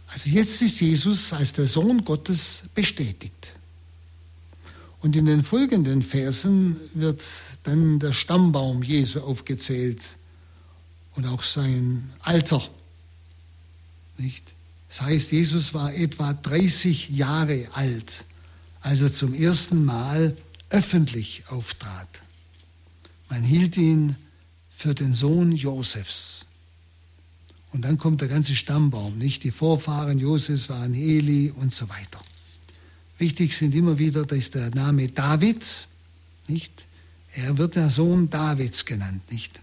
[0.08, 3.56] Also jetzt ist Jesus als der Sohn Gottes bestätigt.
[5.02, 7.22] Und in den folgenden Versen wird
[7.64, 10.02] dann der Stammbaum Jesu aufgezählt
[11.16, 12.62] und auch sein Alter.
[14.18, 14.54] Nicht?
[14.90, 18.26] Das heißt, Jesus war etwa 30 Jahre alt,
[18.82, 20.38] als er zum ersten Mal
[20.70, 22.08] öffentlich auftrat.
[23.30, 24.16] Man hielt ihn
[24.70, 26.46] für den Sohn Josefs.
[27.72, 29.44] Und dann kommt der ganze Stammbaum, nicht?
[29.44, 32.24] Die Vorfahren Josefs waren Eli und so weiter.
[33.18, 35.88] Wichtig sind immer wieder, da ist der Name David,
[36.48, 36.86] nicht?
[37.36, 39.60] Er wird der Sohn Davids genannt, nicht?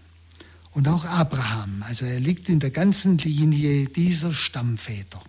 [0.73, 5.21] Und auch Abraham, also er liegt in der ganzen Linie dieser Stammväter,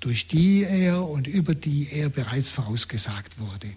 [0.00, 3.70] durch die er und über die er bereits vorausgesagt wurde.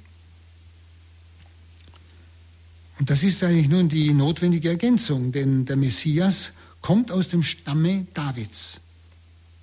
[2.99, 6.51] Und das ist eigentlich nun die notwendige Ergänzung, denn der Messias
[6.81, 8.81] kommt aus dem Stamme Davids.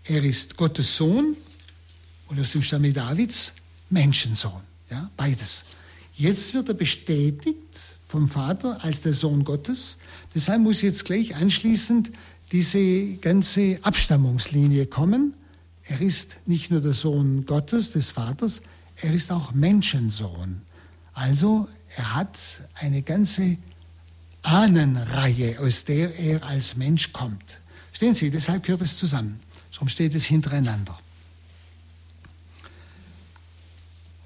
[0.04, 1.36] Er ist Gottes Sohn
[2.28, 3.52] und aus dem Stamme Davids
[3.90, 4.62] Menschensohn.
[4.88, 5.64] Ja, beides.
[6.18, 7.58] Jetzt wird er bestätigt
[8.08, 9.98] vom Vater als der Sohn Gottes.
[10.34, 12.10] Deshalb muss jetzt gleich anschließend
[12.52, 15.34] diese ganze Abstammungslinie kommen.
[15.84, 18.62] Er ist nicht nur der Sohn Gottes, des Vaters,
[18.96, 20.62] er ist auch Menschensohn.
[21.12, 22.38] Also er hat
[22.74, 23.58] eine ganze
[24.42, 27.60] Ahnenreihe, aus der er als Mensch kommt.
[27.88, 29.40] Verstehen Sie, deshalb gehört es zusammen.
[29.72, 30.98] Darum steht es hintereinander.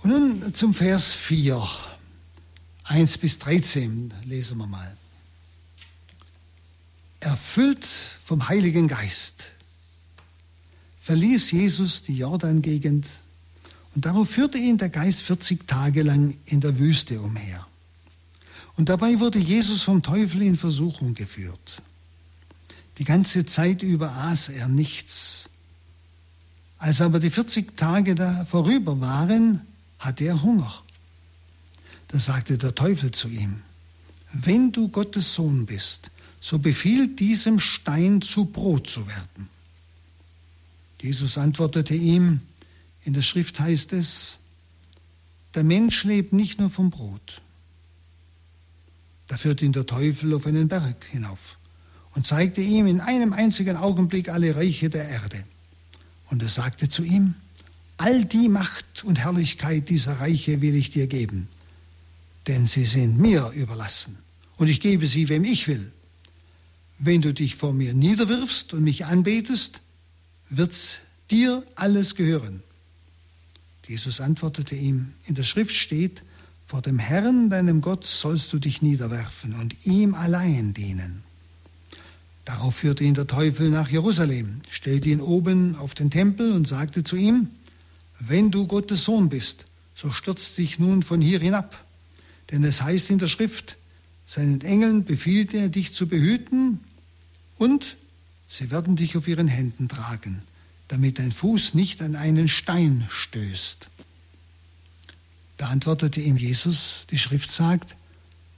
[0.03, 1.63] Und nun zum Vers 4,
[2.85, 4.97] 1 bis 13 lesen wir mal.
[7.21, 7.87] Erfüllt
[8.25, 9.51] vom Heiligen Geist
[11.03, 13.07] verließ Jesus die Jordan-Gegend
[13.95, 17.67] und darauf führte ihn der Geist 40 Tage lang in der Wüste umher.
[18.77, 21.83] Und dabei wurde Jesus vom Teufel in Versuchung geführt.
[22.97, 25.51] Die ganze Zeit über aß er nichts.
[26.79, 29.67] Als aber die 40 Tage da vorüber waren,
[30.01, 30.83] hatte er Hunger.
[32.09, 33.63] Da sagte der Teufel zu ihm,
[34.33, 36.11] wenn du Gottes Sohn bist,
[36.41, 39.49] so befiehl diesem Stein zu Brot zu werden.
[41.01, 42.41] Jesus antwortete ihm,
[43.05, 44.39] in der Schrift heißt es,
[45.55, 47.41] der Mensch lebt nicht nur vom Brot,
[49.29, 51.57] da führte ihn der Teufel auf einen Berg hinauf
[52.15, 55.45] und zeigte ihm in einem einzigen Augenblick alle Reiche der Erde.
[56.31, 57.35] Und er sagte zu ihm,
[58.01, 61.49] all die Macht und Herrlichkeit dieser Reiche will ich dir geben,
[62.47, 64.17] denn sie sind mir überlassen
[64.57, 65.93] und ich gebe sie, wem ich will.
[66.99, 69.83] Wenn du dich vor mir niederwirfst und mich anbetest,
[70.49, 72.63] wird's dir alles gehören.
[73.87, 76.23] Jesus antwortete ihm, in der Schrift steht,
[76.67, 81.23] vor dem Herrn, deinem Gott, sollst du dich niederwerfen und ihm allein dienen.
[82.47, 87.03] Darauf führte ihn der Teufel nach Jerusalem, stellte ihn oben auf den Tempel und sagte
[87.03, 87.49] zu ihm,
[88.21, 91.85] wenn du Gottes Sohn bist, so stürzt dich nun von hier hinab.
[92.51, 93.77] Denn es heißt in der Schrift,
[94.27, 96.81] seinen Engeln befiehlt er, dich zu behüten
[97.59, 97.97] und
[98.47, 100.43] sie werden dich auf ihren Händen tragen,
[100.89, 103.89] damit dein Fuß nicht an einen Stein stößt.
[105.57, 107.97] Da antwortete ihm Jesus, die Schrift sagt,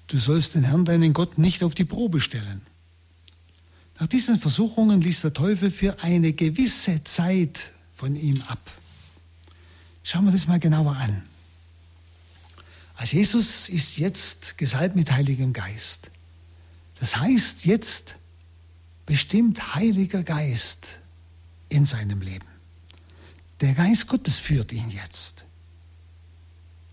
[0.08, 2.60] du sollst den Herrn, deinen Gott, nicht auf die Probe stellen.
[3.98, 8.70] Nach diesen Versuchungen ließ der Teufel für eine gewisse Zeit von ihm ab.
[10.02, 11.22] Schauen wir das mal genauer an.
[12.96, 16.10] Als Jesus ist jetzt gesalbt mit Heiligem Geist.
[17.00, 18.16] Das heißt, jetzt
[19.06, 20.86] bestimmt Heiliger Geist
[21.68, 22.46] in seinem Leben.
[23.60, 25.44] Der Geist Gottes führt ihn jetzt.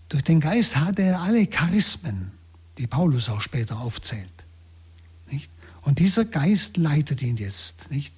[0.08, 2.32] Durch den Geist hat er alle Charismen,
[2.78, 4.32] die Paulus auch später aufzählt.
[5.30, 5.50] Nicht?
[5.82, 7.90] Und dieser Geist leitet ihn jetzt.
[7.90, 8.14] Nicht?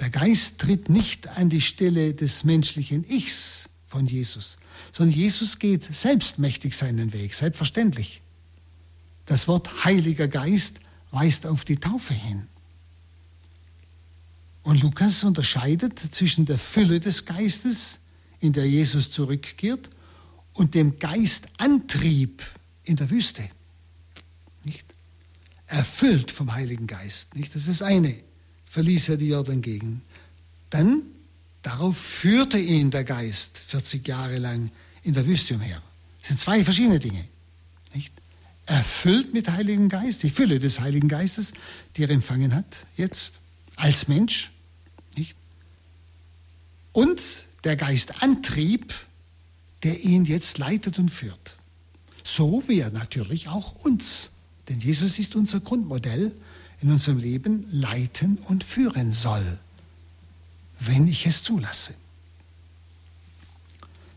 [0.00, 4.58] Der Geist tritt nicht an die Stelle des menschlichen Ichs von Jesus,
[4.92, 8.22] sondern Jesus geht selbstmächtig seinen Weg, selbstverständlich.
[9.26, 10.80] Das Wort Heiliger Geist
[11.12, 12.48] weist auf die Taufe hin.
[14.62, 18.00] Und Lukas unterscheidet zwischen der Fülle des Geistes,
[18.40, 19.90] in der Jesus zurückkehrt,
[20.54, 22.42] und dem Geistantrieb
[22.82, 23.48] in der Wüste.
[24.64, 24.86] Nicht?
[25.66, 27.34] Erfüllt vom Heiligen Geist.
[27.36, 27.54] Nicht?
[27.54, 28.14] Das ist das eine.
[28.74, 30.00] Verließ er die Jordan-Gegend.
[30.70, 31.02] Dann,
[31.62, 34.72] darauf führte ihn der Geist 40 Jahre lang
[35.04, 35.80] in der Wüste umher.
[36.18, 37.24] Das sind zwei verschiedene Dinge.
[37.94, 38.12] Nicht?
[38.66, 41.52] Erfüllt mit Heiligen Geist, die Fülle des Heiligen Geistes,
[41.96, 42.66] die er empfangen hat,
[42.96, 43.38] jetzt
[43.76, 44.50] als Mensch.
[45.16, 45.36] Nicht?
[46.90, 47.22] Und
[47.62, 48.92] der Geistantrieb,
[49.84, 51.58] der ihn jetzt leitet und führt.
[52.24, 54.32] So wie er natürlich auch uns,
[54.68, 56.32] denn Jesus ist unser Grundmodell,
[56.84, 59.58] in unserem Leben leiten und führen soll,
[60.80, 61.94] wenn ich es zulasse.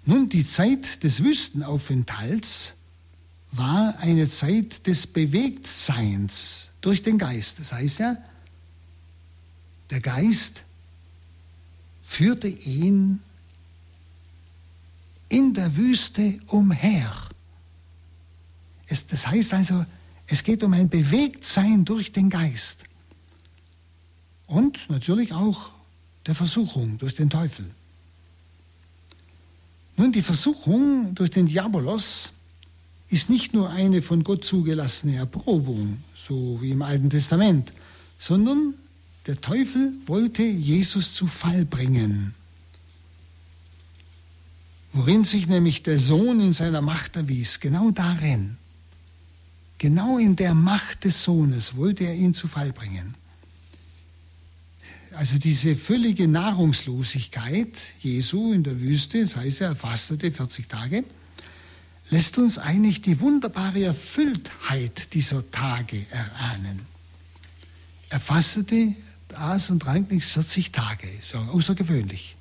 [0.05, 2.75] Nun, die Zeit des Wüstenaufenthalts
[3.53, 7.59] war eine Zeit des Bewegtseins durch den Geist.
[7.59, 8.17] Das heißt ja,
[9.89, 10.63] der Geist
[12.03, 13.21] führte ihn
[15.29, 17.15] in der Wüste umher.
[18.87, 19.85] Es, das heißt also,
[20.27, 22.79] es geht um ein Bewegtsein durch den Geist.
[24.45, 25.71] Und natürlich auch
[26.25, 27.65] der Versuchung durch den Teufel.
[29.95, 32.33] Nun, die Versuchung durch den Diabolos
[33.09, 37.73] ist nicht nur eine von Gott zugelassene Erprobung, so wie im Alten Testament,
[38.17, 38.73] sondern
[39.25, 42.33] der Teufel wollte Jesus zu Fall bringen.
[44.93, 48.57] Worin sich nämlich der Sohn in seiner Macht erwies, genau darin.
[49.77, 53.15] Genau in der Macht des Sohnes wollte er ihn zu Fall bringen.
[55.11, 57.71] Also diese völlige Nahrungslosigkeit
[58.01, 61.03] Jesu in der Wüste, das heißt, er fastete 40 Tage,
[62.09, 66.81] lässt uns eigentlich die wunderbare Erfülltheit dieser Tage erahnen.
[68.09, 68.93] Er fastete,
[69.33, 72.35] aß und trank nichts 40 Tage, so außergewöhnlich.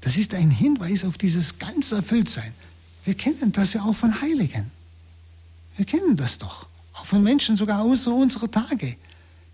[0.00, 2.52] Das ist ein Hinweis auf dieses ganz Erfülltsein.
[3.04, 4.70] Wir kennen das ja auch von Heiligen.
[5.76, 6.66] Wir kennen das doch.
[6.94, 8.96] Auch von Menschen sogar außer unserer Tage,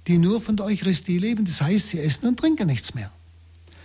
[0.07, 1.45] die nur von der Eucharistie leben.
[1.45, 3.13] Das heißt, sie essen und trinken nichts mehr.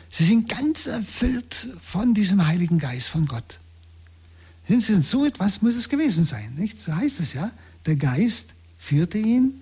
[0.10, 3.60] Sie sind ganz erfüllt von diesem Heiligen Geist von Gott.
[4.68, 6.80] Sind sie so etwas muss es gewesen sein, nicht?
[6.80, 7.52] So heißt es ja.
[7.86, 8.48] Der Geist
[8.80, 9.62] führte ihn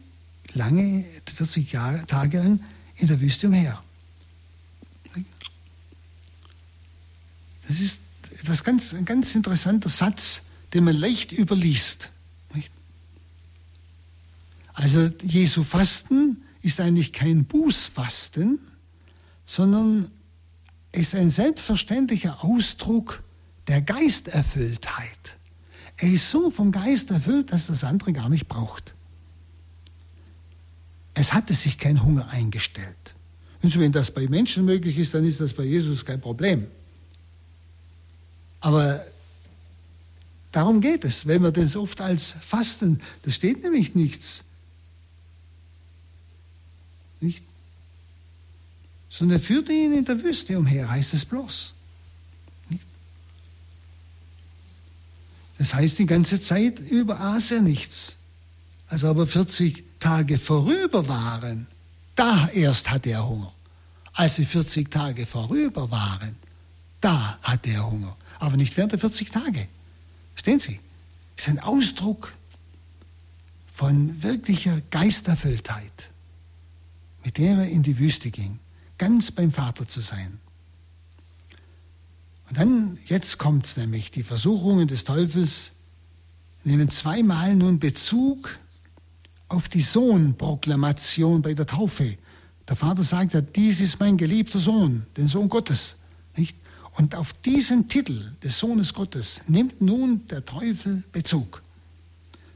[0.54, 1.04] lange,
[1.36, 2.60] 40 Jahre, Tage lang
[2.98, 3.82] in der Wüste umher.
[7.68, 8.02] Das ist
[8.32, 10.44] etwas ganz, ein ganz interessanter Satz,
[10.74, 12.12] den man leicht überliest.
[14.74, 18.60] Also Jesu Fasten ist eigentlich kein Bußfasten,
[19.46, 20.12] sondern
[20.92, 23.24] ist ein selbstverständlicher Ausdruck
[23.68, 25.38] der Geisterfülltheit.
[25.98, 28.96] Er ist so vom Geist erfüllt, dass das andere gar nicht braucht.
[31.14, 33.16] Es hatte sich kein Hunger eingestellt.
[33.62, 36.68] Und wenn das bei Menschen möglich ist, dann ist das bei Jesus kein Problem.
[38.60, 39.06] Aber
[40.52, 44.46] darum geht es, wenn wir das oft als Fasten, da steht nämlich nichts
[47.22, 47.44] nicht?
[49.10, 51.74] Sondern er führte ihn in der Wüste umher, heißt es bloß.
[52.70, 52.84] Nicht?
[55.58, 58.18] Das heißt, die ganze Zeit über aß er nichts.
[58.88, 61.68] Als aber 40 Tage vorüber waren,
[62.16, 63.54] da erst hatte er Hunger.
[64.14, 66.36] Als die 40 Tage vorüber waren,
[67.00, 68.16] da hatte er Hunger.
[68.40, 69.68] Aber nicht während der 40 Tage.
[70.34, 70.80] Verstehen Sie?
[71.36, 72.34] Das ist ein Ausdruck
[73.74, 76.11] von wirklicher Geisterfülltheit
[77.24, 78.60] mit der er in die Wüste ging,
[78.98, 80.40] ganz beim Vater zu sein.
[82.50, 85.72] Und dann, jetzt kommt es nämlich, die Versuchungen des Teufels
[86.64, 88.60] nehmen zweimal nun Bezug
[89.48, 92.18] auf die Sohnproklamation bei der Taufe.
[92.68, 95.98] Der Vater sagt ja, dies ist mein geliebter Sohn, den Sohn Gottes.
[96.36, 96.56] Nicht?
[96.98, 101.64] Und auf diesen Titel des Sohnes Gottes nimmt nun der Teufel Bezug.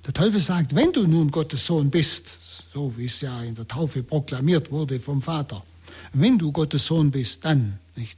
[0.06, 2.28] Der Teufel sagt, wenn du nun Gottes Sohn bist,
[2.74, 5.64] so wie es ja in der Taufe proklamiert wurde vom Vater,
[6.14, 8.18] wenn du Gottes Sohn bist, dann nicht.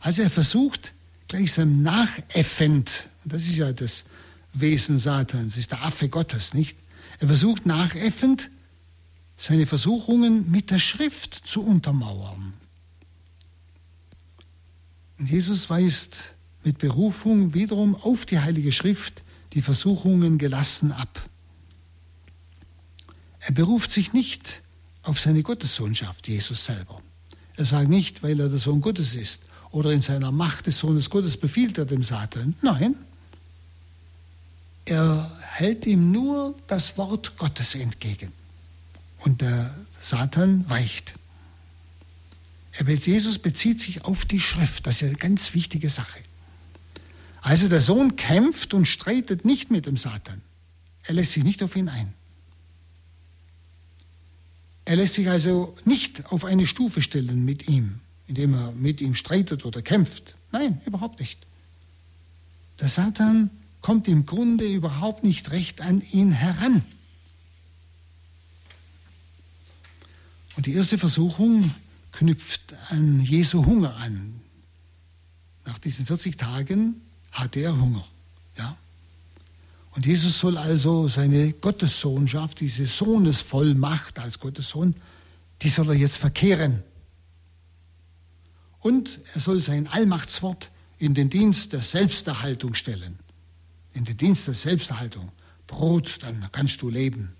[0.00, 0.92] Also er versucht
[1.28, 4.04] gleichsam nachäffend, das ist ja das
[4.52, 6.76] Wesen Satans, ist der Affe Gottes, nicht?
[7.20, 8.50] Er versucht nachäffend
[9.36, 12.52] seine Versuchungen mit der Schrift zu untermauern.
[15.18, 19.22] Und Jesus weist mit Berufung wiederum auf die Heilige Schrift
[19.52, 21.28] die Versuchungen gelassen ab.
[23.46, 24.62] Er beruft sich nicht
[25.02, 27.00] auf seine Gottessohnschaft, Jesus selber.
[27.56, 31.10] Er sagt nicht, weil er der Sohn Gottes ist oder in seiner Macht des Sohnes
[31.10, 32.54] Gottes befiehlt er dem Satan.
[32.62, 32.96] Nein,
[34.86, 38.32] er hält ihm nur das Wort Gottes entgegen.
[39.18, 41.14] Und der Satan weicht.
[42.72, 44.86] Er, Jesus bezieht sich auf die Schrift.
[44.86, 46.18] Das ist eine ganz wichtige Sache.
[47.40, 50.40] Also der Sohn kämpft und streitet nicht mit dem Satan.
[51.04, 52.12] Er lässt sich nicht auf ihn ein.
[54.84, 59.14] Er lässt sich also nicht auf eine Stufe stellen mit ihm, indem er mit ihm
[59.14, 60.36] streitet oder kämpft.
[60.52, 61.38] Nein, überhaupt nicht.
[62.80, 66.82] Der Satan kommt im Grunde überhaupt nicht recht an ihn heran.
[70.56, 71.74] Und die erste Versuchung
[72.12, 74.40] knüpft an Jesu Hunger an.
[75.64, 77.00] Nach diesen 40 Tagen
[77.32, 78.04] hatte er Hunger.
[78.56, 78.76] Ja?
[79.94, 84.96] Und Jesus soll also seine Gottessohnschaft, diese Sohnesvollmacht als Gottessohn,
[85.62, 86.82] die soll er jetzt verkehren.
[88.80, 93.18] Und er soll sein Allmachtswort in den Dienst der Selbsterhaltung stellen.
[93.92, 95.30] In den Dienst der Selbsterhaltung.
[95.68, 97.32] Brot, dann kannst du leben.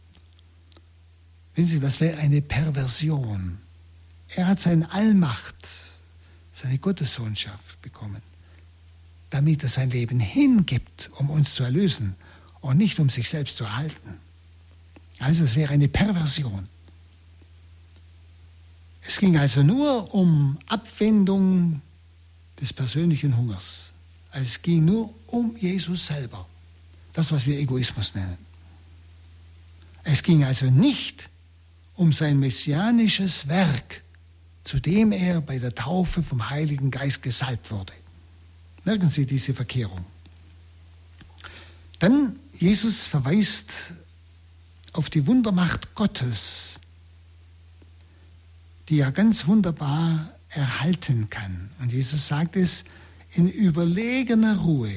[1.57, 3.59] Wissen Sie, das wäre eine Perversion.
[4.29, 5.57] Er hat seine Allmacht,
[6.53, 8.23] seine Gottessohnschaft bekommen,
[9.31, 12.15] damit er sein Leben hingibt, um uns zu erlösen
[12.65, 14.19] und nicht um sich selbst zu erhalten.
[15.19, 16.67] Also es wäre eine Perversion.
[19.07, 21.83] Es ging also nur um Abwendung
[22.59, 23.93] des persönlichen Hungers.
[24.31, 26.49] Also es ging nur um Jesus selber.
[27.13, 28.39] Das, was wir Egoismus nennen.
[30.03, 31.29] Es ging also nicht
[31.97, 34.03] um sein messianisches Werk,
[34.63, 37.93] zu dem er bei der Taufe vom Heiligen Geist gesalbt wurde.
[38.85, 40.07] Merken Sie diese Verkehrung.
[41.99, 43.93] Dann Jesus verweist
[44.93, 46.79] auf die Wundermacht Gottes,
[48.89, 51.71] die er ganz wunderbar erhalten kann.
[51.81, 52.85] Und Jesus sagt es
[53.33, 54.93] in überlegener Ruhe.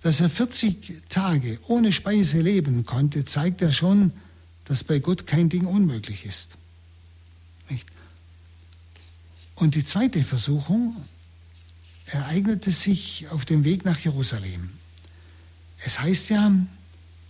[0.00, 4.12] Dass er 40 Tage ohne Speise leben konnte, zeigt er schon,
[4.64, 6.56] dass bei Gott kein Ding unmöglich ist.
[9.54, 10.96] Und die zweite Versuchung
[12.06, 14.70] ereignete sich auf dem Weg nach Jerusalem.
[15.84, 16.52] Es heißt ja,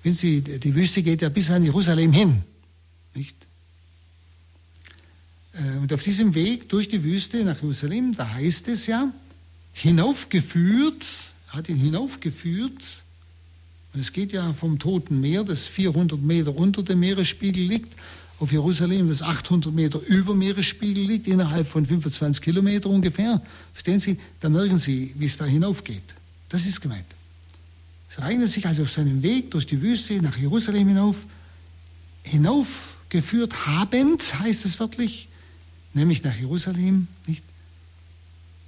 [0.02, 2.42] wenn Sie, die Wüste geht ja bis an Jerusalem hin.
[3.14, 3.36] Nicht?
[5.54, 9.12] Äh, und auf diesem Weg durch die Wüste nach Jerusalem, da heißt es ja,
[9.72, 11.04] hinaufgeführt,
[11.48, 13.02] hat ihn hinaufgeführt
[13.94, 17.94] und es geht ja vom Toten Meer, das 400 Meter unter dem Meeresspiegel liegt,
[18.40, 23.40] auf Jerusalem, das 800 Meter über Meeresspiegel liegt, innerhalb von 25 Kilometern ungefähr.
[23.72, 24.18] Verstehen Sie?
[24.40, 26.02] Da merken Sie, wie es da hinaufgeht.
[26.48, 27.06] Das ist gemeint.
[28.18, 31.26] Ereignet sich also auf seinem Weg durch die Wüste nach Jerusalem hinauf,
[32.22, 35.28] hinaufgeführt habend, heißt es wörtlich,
[35.94, 37.42] nämlich nach Jerusalem, nicht?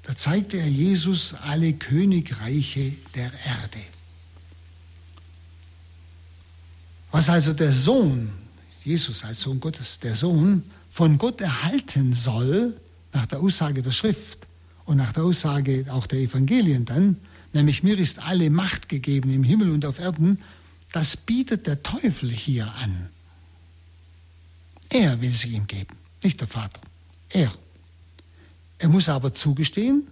[0.05, 3.81] Da zeigte er Jesus alle Königreiche der Erde.
[7.11, 8.31] Was also der Sohn,
[8.85, 12.79] Jesus als Sohn Gottes, der Sohn von Gott erhalten soll,
[13.13, 14.47] nach der Aussage der Schrift
[14.85, 17.17] und nach der Aussage auch der Evangelien dann,
[17.53, 20.39] nämlich mir ist alle Macht gegeben im Himmel und auf Erden,
[20.93, 23.09] das bietet der Teufel hier an.
[24.89, 26.81] Er will sie ihm geben, nicht der Vater.
[27.31, 27.53] Er.
[28.79, 30.07] Er muss aber zugestehen,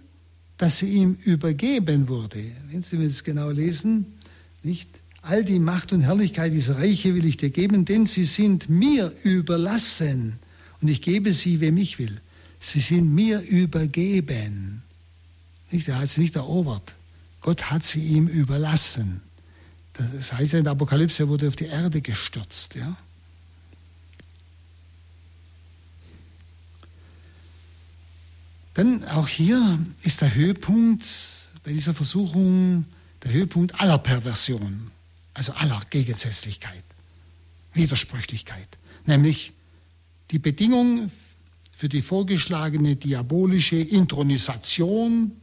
[0.57, 2.43] dass sie ihm übergeben wurde.
[2.69, 4.05] Wenn Sie mir das genau lesen,
[4.63, 4.89] nicht?
[5.21, 9.11] All die Macht und Herrlichkeit dieser Reiche will ich dir geben, denn sie sind mir
[9.23, 10.37] überlassen
[10.81, 12.21] und ich gebe sie, wem ich will.
[12.59, 14.83] Sie sind mir übergeben.
[15.71, 16.93] Nicht, er hat sie nicht erobert.
[17.45, 19.21] Gott hat sie ihm überlassen.
[19.93, 22.73] Das heißt ja in der Apokalypse, er wurde auf die Erde gestürzt.
[22.73, 22.97] Ja?
[28.73, 31.05] Dann auch hier ist der Höhepunkt
[31.63, 32.85] bei dieser Versuchung,
[33.23, 34.89] der Höhepunkt aller Perversion
[35.35, 36.83] also aller Gegensätzlichkeit,
[37.73, 38.69] Widersprüchlichkeit,
[39.05, 39.53] nämlich
[40.31, 41.11] die Bedingung
[41.77, 45.33] für die vorgeschlagene diabolische Intronisation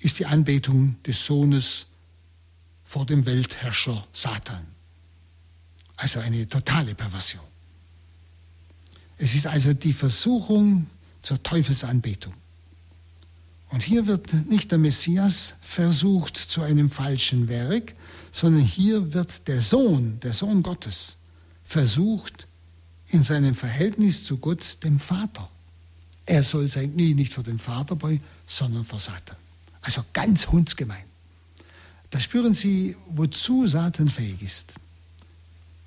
[0.00, 1.86] ist die Anbetung des Sohnes
[2.84, 4.66] vor dem Weltherrscher Satan.
[5.96, 7.44] Also eine totale Perversion.
[9.18, 10.86] Es ist also die Versuchung
[11.20, 12.32] zur Teufelsanbetung.
[13.68, 17.94] Und hier wird nicht der Messias versucht zu einem falschen Werk,
[18.32, 21.16] sondern hier wird der Sohn, der Sohn Gottes,
[21.62, 22.48] versucht
[23.08, 25.48] in seinem Verhältnis zu Gott, dem Vater.
[26.26, 29.36] Er soll sein Knie nicht vor dem Vater beugen, sondern vor Satan.
[29.82, 31.04] Also ganz hundsgemein.
[32.10, 34.74] Da spüren Sie, wozu Satan fähig ist.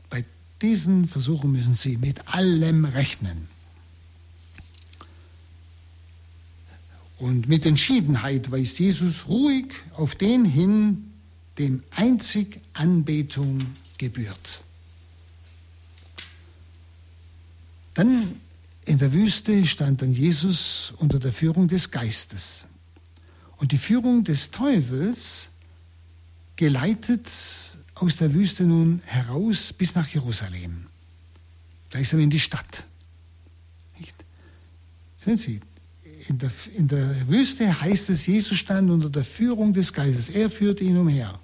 [0.10, 0.24] Bei
[0.62, 3.48] diesen Versuchen müssen Sie mit allem rechnen.
[7.20, 11.14] Und mit Entschiedenheit weist Jesus ruhig auf den hin,
[11.58, 13.66] dem einzig Anbetung
[13.98, 14.62] gebührt.
[17.94, 18.42] Dann
[18.86, 22.66] in der Wüste stand dann Jesus unter der Führung des Geistes.
[23.64, 25.48] Und die Führung des Teufels
[26.58, 27.32] geleitet
[27.96, 30.88] aus der Wüste nun heraus bis nach Jerusalem,
[31.90, 32.84] gleichsam in die Stadt.
[33.98, 34.16] Nicht?
[35.22, 35.62] Sehen Sie,
[36.28, 40.28] in der, in der Wüste heißt es, Jesus stand unter der Führung des Geistes.
[40.28, 41.40] Er führte ihn umher.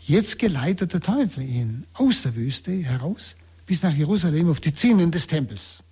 [0.00, 5.12] Jetzt geleitet der Teufel ihn aus der Wüste heraus bis nach Jerusalem auf die Zinnen
[5.12, 5.84] des Tempels.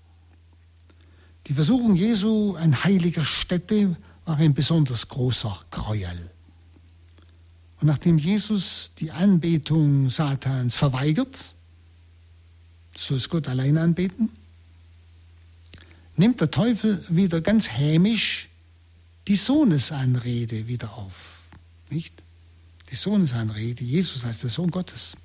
[1.46, 6.30] Die Versuchung Jesu an heiliger Stätte war ein besonders großer Gräuel.
[7.80, 11.54] Und nachdem Jesus die Anbetung Satans verweigert,
[12.96, 14.30] soll es Gott allein anbeten,
[16.16, 18.48] nimmt der Teufel wieder ganz hämisch
[19.28, 21.50] die Sohnesanrede wieder auf.
[21.90, 22.14] Nicht?
[22.90, 25.16] Die Sohnesanrede, Jesus heißt der Sohn Gottes.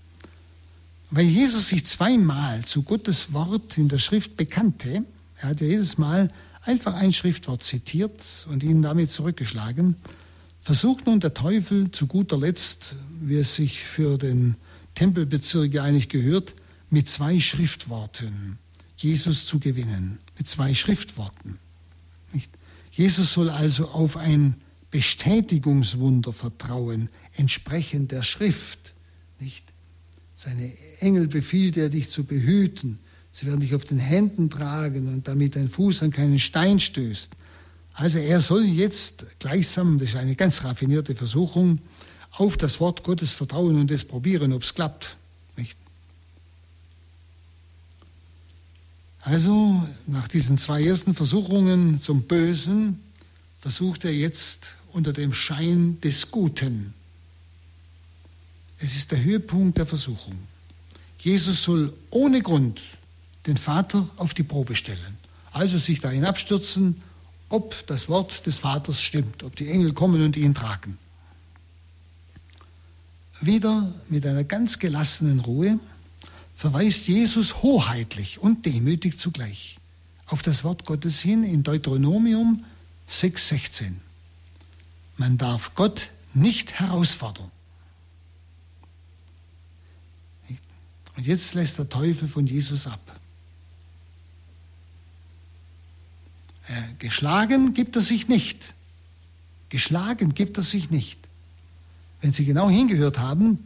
[1.12, 5.04] Weil Jesus sich zweimal zu Gottes Wort in der Schrift bekannte,
[5.38, 6.32] er hat ja jedes Mal
[6.68, 9.96] einfach ein Schriftwort zitiert und ihn damit zurückgeschlagen,
[10.62, 14.56] versucht nun der Teufel zu guter Letzt, wie es sich für den
[14.96, 16.56] Tempelbezirk eigentlich gehört,
[16.90, 18.58] mit zwei Schriftworten
[18.98, 20.18] Jesus zu gewinnen.
[20.38, 21.60] Mit zwei Schriftworten.
[22.34, 22.52] Nicht?
[22.92, 24.56] Jesus soll also auf ein
[24.90, 28.94] Bestätigungswunder vertrauen, entsprechend der Schrift.
[29.40, 29.64] Nicht?
[30.36, 33.00] Seine Engel befiehlt er, dich zu behüten.
[33.40, 37.30] Sie werden dich auf den Händen tragen und damit dein Fuß an keinen Stein stößt.
[37.94, 41.78] Also er soll jetzt gleichsam, das ist eine ganz raffinierte Versuchung,
[42.32, 45.18] auf das Wort Gottes vertrauen und es probieren, ob es klappt.
[45.56, 45.78] Nicht?
[49.22, 53.00] Also nach diesen zwei ersten Versuchungen zum Bösen
[53.62, 56.96] versucht er jetzt unter dem Schein des Guten.
[58.80, 60.40] Es ist der Höhepunkt der Versuchung.
[61.20, 62.97] Jesus soll ohne Grund
[63.48, 65.18] den Vater auf die Probe stellen.
[65.52, 67.02] Also sich dahin abstürzen,
[67.50, 70.98] ob das Wort des Vaters stimmt, ob die Engel kommen und ihn tragen.
[73.40, 75.80] Wieder mit einer ganz gelassenen Ruhe
[76.56, 79.78] verweist Jesus hoheitlich und demütig zugleich
[80.26, 82.66] auf das Wort Gottes hin in Deuteronomium
[83.10, 83.94] 6,16.
[85.18, 87.50] Man darf Gott nicht herausfordern.
[91.16, 93.17] Und jetzt lässt der Teufel von Jesus ab.
[97.00, 98.74] Geschlagen gibt er sich nicht.
[99.70, 101.20] Geschlagen gibt er sich nicht.
[102.22, 103.60] Wenn Sie genau hingehört haben,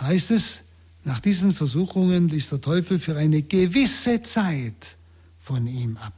[0.00, 0.62] heißt es,
[1.04, 4.96] nach diesen Versuchungen ließ der Teufel für eine gewisse Zeit
[5.40, 6.14] von ihm ab.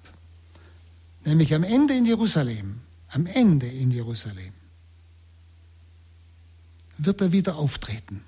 [1.25, 4.53] Nämlich am Ende in Jerusalem, am Ende in Jerusalem
[6.99, 8.23] wird er wieder auftreten.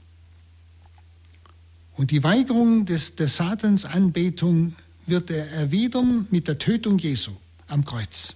[1.96, 4.74] Und die Weigerung des, der Satans Anbetung
[5.06, 7.32] wird er erwidern mit der Tötung Jesu
[7.72, 8.34] am Kreuz.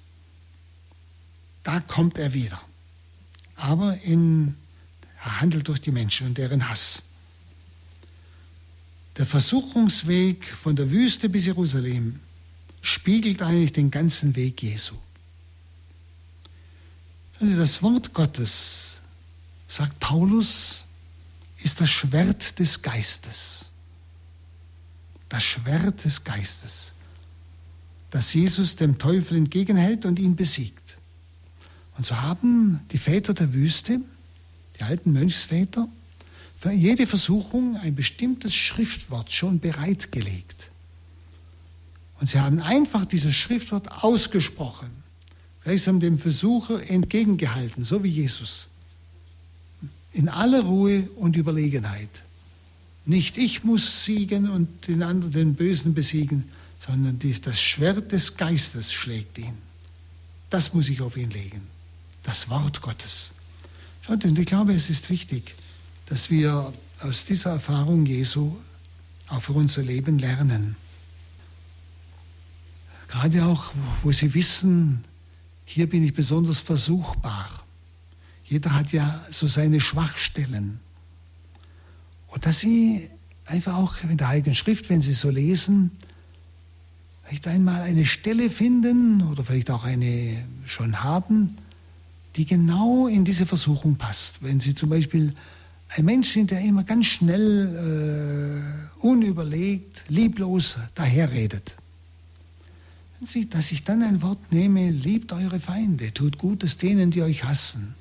[1.62, 2.60] Da kommt er wieder.
[3.56, 4.56] Aber in,
[5.22, 7.02] er handelt durch die Menschen und deren Hass.
[9.16, 12.20] Der Versuchungsweg von der Wüste bis Jerusalem
[12.82, 14.94] spiegelt eigentlich den ganzen Weg Jesu.
[17.40, 19.00] Also das Wort Gottes,
[19.68, 20.84] sagt Paulus,
[21.62, 23.66] ist das Schwert des Geistes.
[25.28, 26.94] Das Schwert des Geistes
[28.10, 30.96] das Jesus dem Teufel entgegenhält und ihn besiegt.
[31.96, 34.00] Und so haben die Väter der Wüste,
[34.78, 35.88] die alten Mönchsväter,
[36.58, 40.70] für jede Versuchung ein bestimmtes Schriftwort schon bereitgelegt.
[42.18, 44.88] Und sie haben einfach dieses Schriftwort ausgesprochen,
[45.64, 48.68] gleichsam dem Versucher entgegengehalten, so wie Jesus.
[50.12, 52.08] In aller Ruhe und Überlegenheit.
[53.04, 56.44] Nicht ich muss siegen und den anderen, den Bösen besiegen,
[56.86, 59.58] sondern dies, das Schwert des Geistes schlägt ihn.
[60.50, 61.62] Das muss ich auf ihn legen.
[62.22, 63.32] Das Wort Gottes.
[64.02, 65.54] Schaut, und ich glaube, es ist wichtig,
[66.06, 68.56] dass wir aus dieser Erfahrung Jesu
[69.28, 70.76] auch für unser Leben lernen.
[73.08, 73.72] Gerade auch,
[74.02, 75.04] wo Sie wissen,
[75.64, 77.48] hier bin ich besonders versuchbar.
[78.44, 80.78] Jeder hat ja so seine Schwachstellen.
[82.28, 83.10] Und dass Sie
[83.46, 85.90] einfach auch in der Heiligen Schrift, wenn Sie so lesen,
[87.26, 91.56] vielleicht einmal eine Stelle finden oder vielleicht auch eine schon haben,
[92.36, 94.42] die genau in diese Versuchung passt.
[94.42, 95.34] Wenn Sie zum Beispiel
[95.88, 101.76] ein Mensch sind, der immer ganz schnell, äh, unüberlegt, lieblos daherredet.
[103.24, 107.44] Sie, dass ich dann ein Wort nehme, liebt eure Feinde, tut Gutes denen, die euch
[107.44, 107.94] hassen.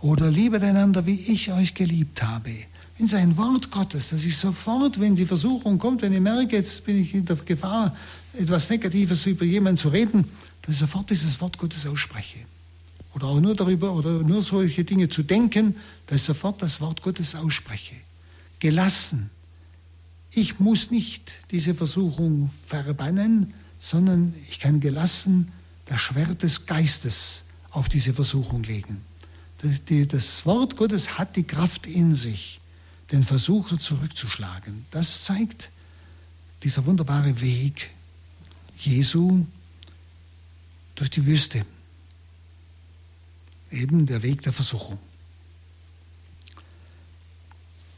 [0.00, 2.52] Oder liebet einander, wie ich euch geliebt habe
[2.98, 6.84] in sein Wort Gottes, dass ich sofort, wenn die Versuchung kommt, wenn ich merke, jetzt
[6.84, 7.94] bin ich in der Gefahr,
[8.32, 10.24] etwas Negatives über jemanden zu reden,
[10.62, 12.38] dass ich sofort dieses Wort Gottes ausspreche.
[13.14, 15.76] Oder auch nur darüber, oder nur solche Dinge zu denken,
[16.06, 17.94] dass ich sofort das Wort Gottes ausspreche.
[18.60, 19.30] Gelassen.
[20.32, 25.52] Ich muss nicht diese Versuchung verbannen, sondern ich kann gelassen
[25.86, 29.02] das Schwert des Geistes auf diese Versuchung legen.
[30.08, 32.60] Das Wort Gottes hat die Kraft in sich,
[33.12, 34.84] den Versucher zurückzuschlagen.
[34.90, 35.70] Das zeigt
[36.62, 37.90] dieser wunderbare Weg
[38.78, 39.44] Jesu
[40.94, 41.64] durch die Wüste.
[43.70, 44.98] Eben der Weg der Versuchung.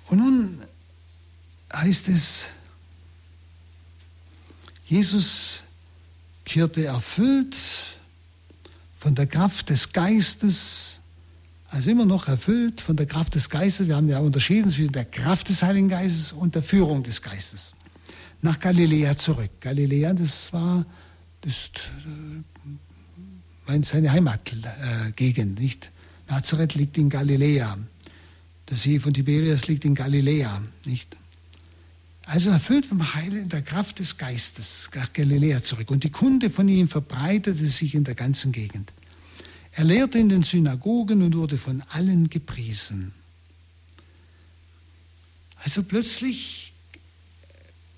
[0.07, 0.63] Und nun
[1.73, 2.49] heißt es,
[4.87, 5.63] Jesus
[6.45, 7.57] kehrte erfüllt
[8.99, 10.98] von der Kraft des Geistes,
[11.69, 13.89] also immer noch erfüllt von der Kraft des Geistes.
[13.89, 17.75] Wir haben ja unterschieden zwischen der Kraft des Heiligen Geistes und der Führung des Geistes.
[18.41, 19.51] Nach Galiläa zurück.
[19.61, 20.87] Galiläa, das war
[21.43, 21.71] das,
[23.67, 25.91] äh, seine Heimatgegend, nicht?
[26.29, 27.77] Nazareth liegt in Galiläa.
[28.71, 31.17] Der See von Tiberias liegt in Galiläa, nicht?
[32.25, 35.91] Also erfüllt vom Heil der Kraft des Geistes nach Galiläa zurück.
[35.91, 38.93] Und die Kunde von ihm verbreitete sich in der ganzen Gegend.
[39.73, 43.13] Er lehrte in den Synagogen und wurde von allen gepriesen.
[45.57, 46.73] Also plötzlich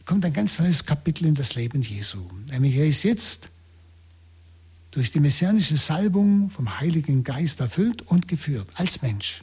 [0.05, 2.29] kommt ein ganz neues Kapitel in das Leben Jesu.
[2.51, 3.51] Nämlich er ist jetzt
[4.91, 9.43] durch die messianische Salbung vom Heiligen Geist erfüllt und geführt als Mensch.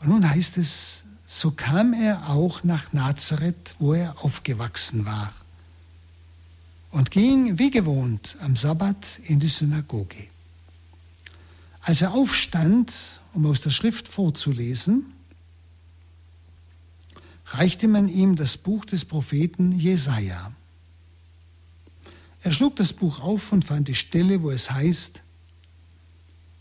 [0.00, 5.32] Und nun heißt es, so kam er auch nach Nazareth, wo er aufgewachsen war,
[6.90, 10.28] und ging wie gewohnt am Sabbat in die Synagoge.
[11.80, 15.12] Als er aufstand, um aus der Schrift vorzulesen,
[17.46, 20.52] reichte man ihm das Buch des Propheten Jesaja.
[22.42, 25.22] Er schlug das Buch auf und fand die Stelle, wo es heißt: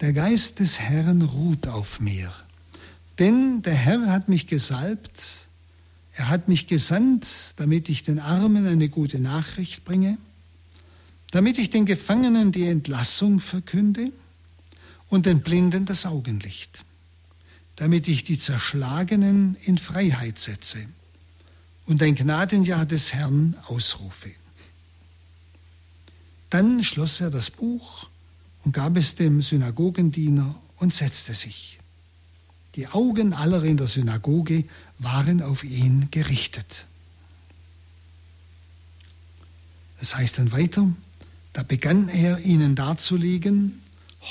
[0.02, 2.34] Der Geist des Herrn ruht auf mir
[3.20, 5.48] denn der Herr hat mich gesalbt,
[6.16, 10.18] er hat mich gesandt, damit ich den Armen eine gute Nachricht bringe,
[11.32, 14.12] damit ich den Gefangenen die Entlassung verkünde
[15.10, 16.86] und den Blinden das Augenlicht,
[17.76, 20.80] damit ich die Zerschlagenen in Freiheit setze
[21.86, 24.32] und ein Gnadenjahr des Herrn ausrufe.
[26.50, 28.08] Dann schloss er das Buch
[28.64, 31.80] und gab es dem Synagogendiener und setzte sich.
[32.76, 34.66] Die Augen aller in der Synagoge
[35.00, 36.86] waren auf ihn gerichtet.
[40.00, 40.88] Das heißt dann weiter,
[41.54, 43.82] da begann er ihnen darzulegen,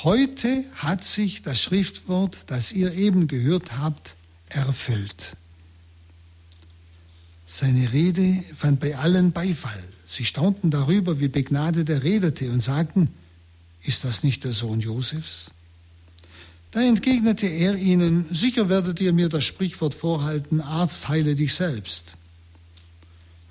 [0.03, 4.15] heute hat sich das Schriftwort, das ihr eben gehört habt,
[4.49, 5.35] erfüllt.
[7.45, 9.83] Seine Rede fand bei allen Beifall.
[10.05, 13.09] Sie staunten darüber, wie begnadet er redete und sagten,
[13.81, 15.51] ist das nicht der Sohn Josefs?
[16.75, 22.17] Da entgegnete er ihnen, sicher werdet ihr mir das Sprichwort vorhalten, Arzt heile dich selbst.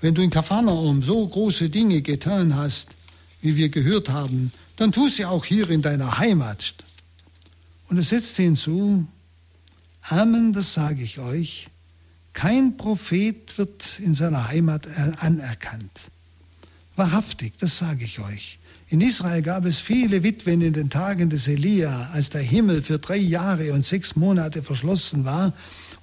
[0.02, 2.90] Wenn du in Kapharnaum so große Dinge getan hast,
[3.40, 6.74] wie wir gehört haben, dann tu sie auch hier in deiner Heimat.
[7.88, 9.06] Und er setzte hinzu,
[10.02, 11.68] Amen, das sage ich euch,
[12.34, 16.10] kein Prophet wird in seiner Heimat anerkannt.
[16.94, 18.58] Wahrhaftig, das sage ich euch.
[18.88, 22.98] In Israel gab es viele Witwen in den Tagen des Elia, als der Himmel für
[22.98, 25.54] drei Jahre und sechs Monate verschlossen war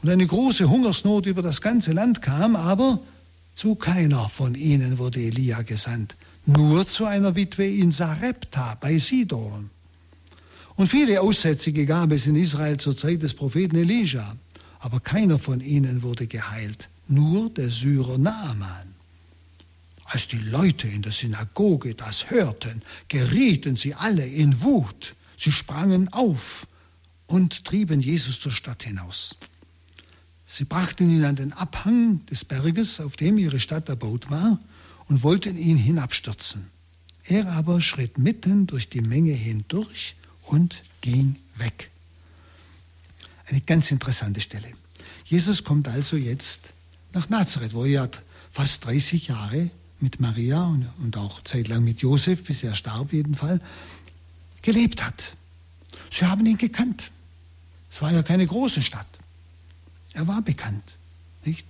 [0.01, 2.99] und eine große Hungersnot über das ganze Land kam, aber
[3.53, 6.15] zu keiner von ihnen wurde Elia gesandt,
[6.45, 9.69] nur zu einer Witwe in Sarepta bei Sidon.
[10.75, 14.35] Und viele Aussätzige gab es in Israel zur Zeit des Propheten Elisha,
[14.79, 18.90] aber keiner von ihnen wurde geheilt, nur der Syrer Naaman.
[20.11, 25.15] Als die Leute in der Synagoge das hörten, gerieten sie alle in Wut.
[25.37, 26.67] Sie sprangen auf
[27.27, 29.37] und trieben Jesus zur Stadt hinaus.
[30.45, 34.59] Sie brachten ihn an den Abhang des Berges, auf dem ihre Stadt erbaut war,
[35.07, 36.69] und wollten ihn hinabstürzen.
[37.23, 41.89] Er aber schritt mitten durch die Menge hindurch und ging weg.
[43.45, 44.73] Eine ganz interessante Stelle.
[45.23, 46.73] Jesus kommt also jetzt
[47.13, 48.11] nach Nazareth, wo er
[48.51, 49.71] fast 30 Jahre
[50.01, 53.61] mit Maria und, und auch zeitlang mit Josef, bis er starb jedenfalls,
[54.61, 55.35] gelebt hat.
[56.09, 57.11] Sie haben ihn gekannt.
[57.91, 59.07] Es war ja keine große Stadt.
[60.13, 60.83] Er war bekannt,
[61.45, 61.65] nicht?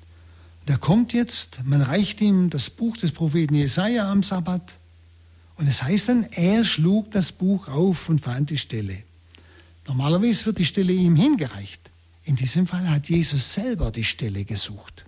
[0.68, 4.62] Er kommt jetzt, man reicht ihm das Buch des Propheten Jesaja am Sabbat
[5.58, 9.04] und es heißt dann, er schlug das Buch auf und fand die Stelle.
[9.86, 11.82] Normalerweise wird die Stelle ihm hingereicht.
[12.24, 15.06] In diesem Fall hat Jesus selber die Stelle gesucht.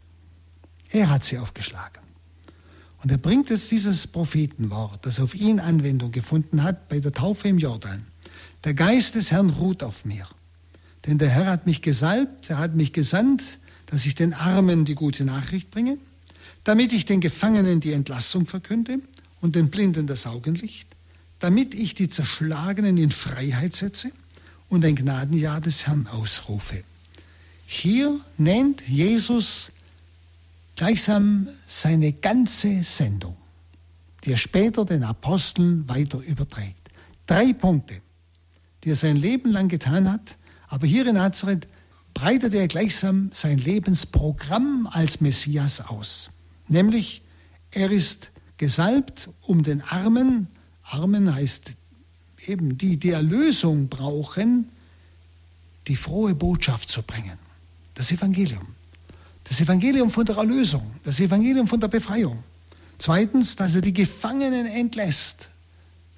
[0.90, 2.03] Er hat sie aufgeschlagen.
[3.04, 7.50] Und er bringt jetzt dieses Prophetenwort, das auf ihn Anwendung gefunden hat bei der Taufe
[7.50, 8.06] im Jordan.
[8.64, 10.26] Der Geist des Herrn ruht auf mir.
[11.06, 14.96] Denn der Herr hat mich gesalbt, er hat mich gesandt, dass ich den Armen die
[14.96, 15.98] gute Nachricht bringe,
[16.64, 19.00] damit ich den Gefangenen die Entlassung verkünde
[19.42, 20.88] und den Blinden das Augenlicht,
[21.40, 24.12] damit ich die Zerschlagenen in Freiheit setze
[24.70, 26.84] und ein Gnadenjahr des Herrn ausrufe.
[27.66, 29.74] Hier nennt Jesus
[30.76, 33.38] gleichsam seine ganze Sendung,
[34.24, 36.90] die er später den Aposteln weiter überträgt.
[37.28, 38.02] Drei Punkte,
[38.84, 41.68] die er sein Leben lang getan hat, aber hier in Nazareth
[42.14, 46.30] breitet er gleichsam sein Lebensprogramm als Messias aus.
[46.68, 47.22] Nämlich,
[47.72, 50.48] er ist gesalbt, um den Armen,
[50.84, 51.72] Armen heißt
[52.48, 54.72] eben die, die Erlösung brauchen,
[55.88, 57.38] die frohe Botschaft zu bringen.
[57.96, 58.68] Das Evangelium.
[59.44, 62.44] Das Evangelium von der Erlösung, das Evangelium von der Befreiung.
[62.98, 65.50] Zweitens, dass er die Gefangenen entlässt.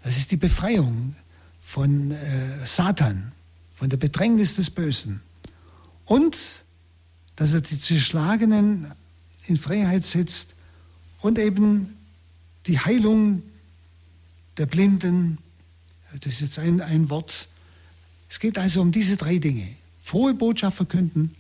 [0.04, 1.16] Das ist die Befreiung
[1.62, 2.16] von äh,
[2.66, 3.32] Satan,
[3.74, 5.22] von der Bedrängnis des Bösen.
[6.06, 6.64] Und
[7.36, 8.92] dass er die Zerschlagenen
[9.48, 10.54] in Freiheit setzt
[11.20, 11.98] und eben
[12.68, 13.44] die Heilung
[14.58, 15.38] der Blinden,
[16.22, 17.48] das ist jetzt ein, ein Wort.
[18.30, 19.68] Es geht also um diese drei Dinge.
[20.02, 21.36] Frohe Botschaft verkünden,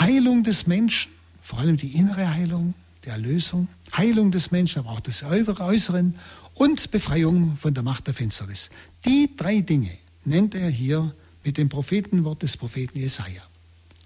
[0.00, 1.12] Heilung des Menschen,
[1.42, 2.74] vor allem die innere Heilung,
[3.04, 6.14] die Erlösung, Heilung des Menschen, aber auch des Äußeren
[6.54, 8.70] und Befreiung von der Macht der Finsternis.
[9.04, 9.90] Die drei Dinge
[10.24, 11.14] nennt er hier
[11.44, 13.42] mit dem Prophetenwort des Propheten Jesaja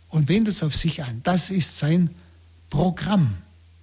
[0.09, 1.21] und wendet es auf sich an.
[1.23, 2.11] Das ist sein
[2.71, 3.37] Programm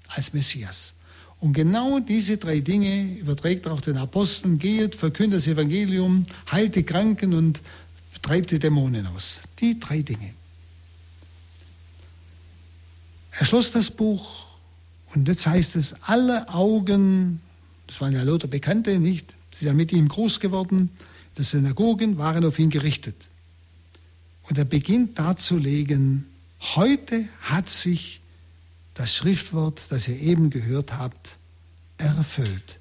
[0.08, 0.94] als Messias.
[1.40, 6.76] Und genau diese drei Dinge überträgt er auch den Aposteln, geht, verkündet das Evangelium, heilt
[6.76, 7.62] die Kranken und
[8.22, 9.42] treibt die Dämonen aus.
[9.60, 10.34] Die drei Dinge.
[13.38, 14.46] Er schloss das Buch
[15.14, 17.42] und jetzt heißt es, alle Augen,
[17.86, 19.36] das waren ja lauter Bekannte, nicht?
[19.52, 20.90] Sie sind mit ihm groß geworden,
[21.38, 23.16] die Synagogen waren auf ihn gerichtet.
[24.44, 26.26] Und er beginnt darzulegen,
[26.76, 28.22] heute hat sich
[28.94, 31.38] das Schriftwort, das ihr eben gehört habt,
[31.98, 32.80] erfüllt.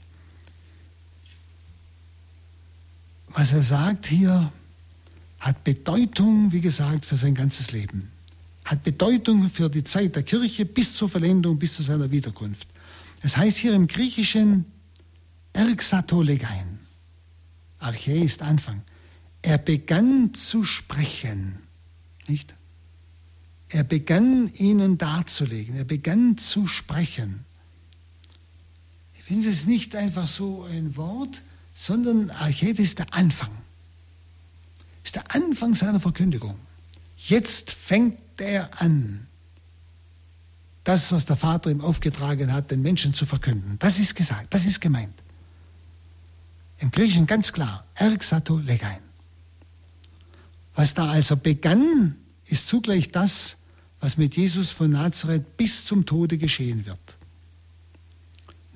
[3.28, 4.52] Was er sagt hier,
[5.40, 8.13] hat Bedeutung, wie gesagt, für sein ganzes Leben
[8.64, 12.66] hat Bedeutung für die Zeit der Kirche bis zur Verlängerung, bis zu seiner Wiederkunft.
[13.22, 14.64] Es heißt hier im Griechischen
[15.52, 16.80] Erxatolegein.
[17.78, 18.82] Archä ist Anfang.
[19.42, 21.58] Er begann zu sprechen,
[22.26, 22.54] nicht?
[23.68, 27.44] Er begann ihnen darzulegen, er begann zu sprechen.
[29.18, 31.42] Ich finde es nicht einfach so ein Wort,
[31.74, 33.50] sondern Archet ist der Anfang.
[35.02, 36.56] Ist der Anfang seiner Verkündigung.
[37.18, 39.26] Jetzt fängt er an,
[40.84, 43.78] das, was der Vater ihm aufgetragen hat, den Menschen zu verkünden.
[43.78, 45.14] Das ist gesagt, das ist gemeint.
[46.78, 49.00] Im Griechischen ganz klar, erxato legein.
[50.74, 52.16] Was da also begann,
[52.46, 53.56] ist zugleich das,
[54.00, 56.98] was mit Jesus von Nazareth bis zum Tode geschehen wird.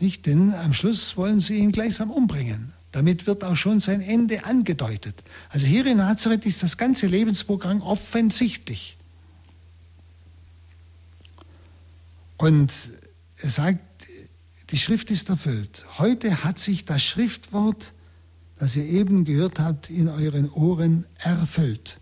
[0.01, 2.73] Nicht, denn am Schluss wollen sie ihn gleichsam umbringen.
[2.93, 5.23] Damit wird auch schon sein Ende angedeutet.
[5.51, 8.98] Also hier in Nazareth ist das ganze Lebensprogramm offensichtlich.
[12.39, 12.73] Und
[13.39, 14.07] er sagt,
[14.71, 15.85] die Schrift ist erfüllt.
[15.99, 17.93] Heute hat sich das Schriftwort,
[18.59, 22.01] das ihr eben gehört habt, in euren Ohren erfüllt.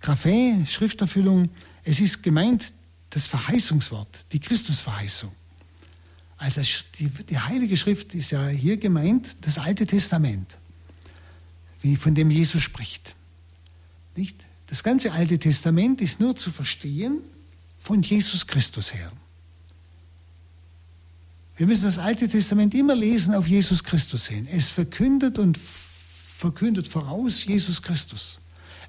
[0.00, 1.50] Graphe, Schrifterfüllung,
[1.84, 2.72] es ist gemeint
[3.10, 5.32] das Verheißungswort, die Christusverheißung.
[6.36, 6.60] Also
[7.00, 10.56] die, die, Heilige Schrift ist ja hier gemeint, das Alte Testament,
[11.82, 13.16] wie von dem Jesus spricht.
[14.14, 14.36] Nicht?
[14.68, 17.22] Das ganze Alte Testament ist nur zu verstehen
[17.78, 19.10] von Jesus Christus her.
[21.58, 24.46] Wir müssen das Alte Testament immer lesen auf Jesus Christus hin.
[24.46, 28.38] Es verkündet und verkündet voraus Jesus Christus.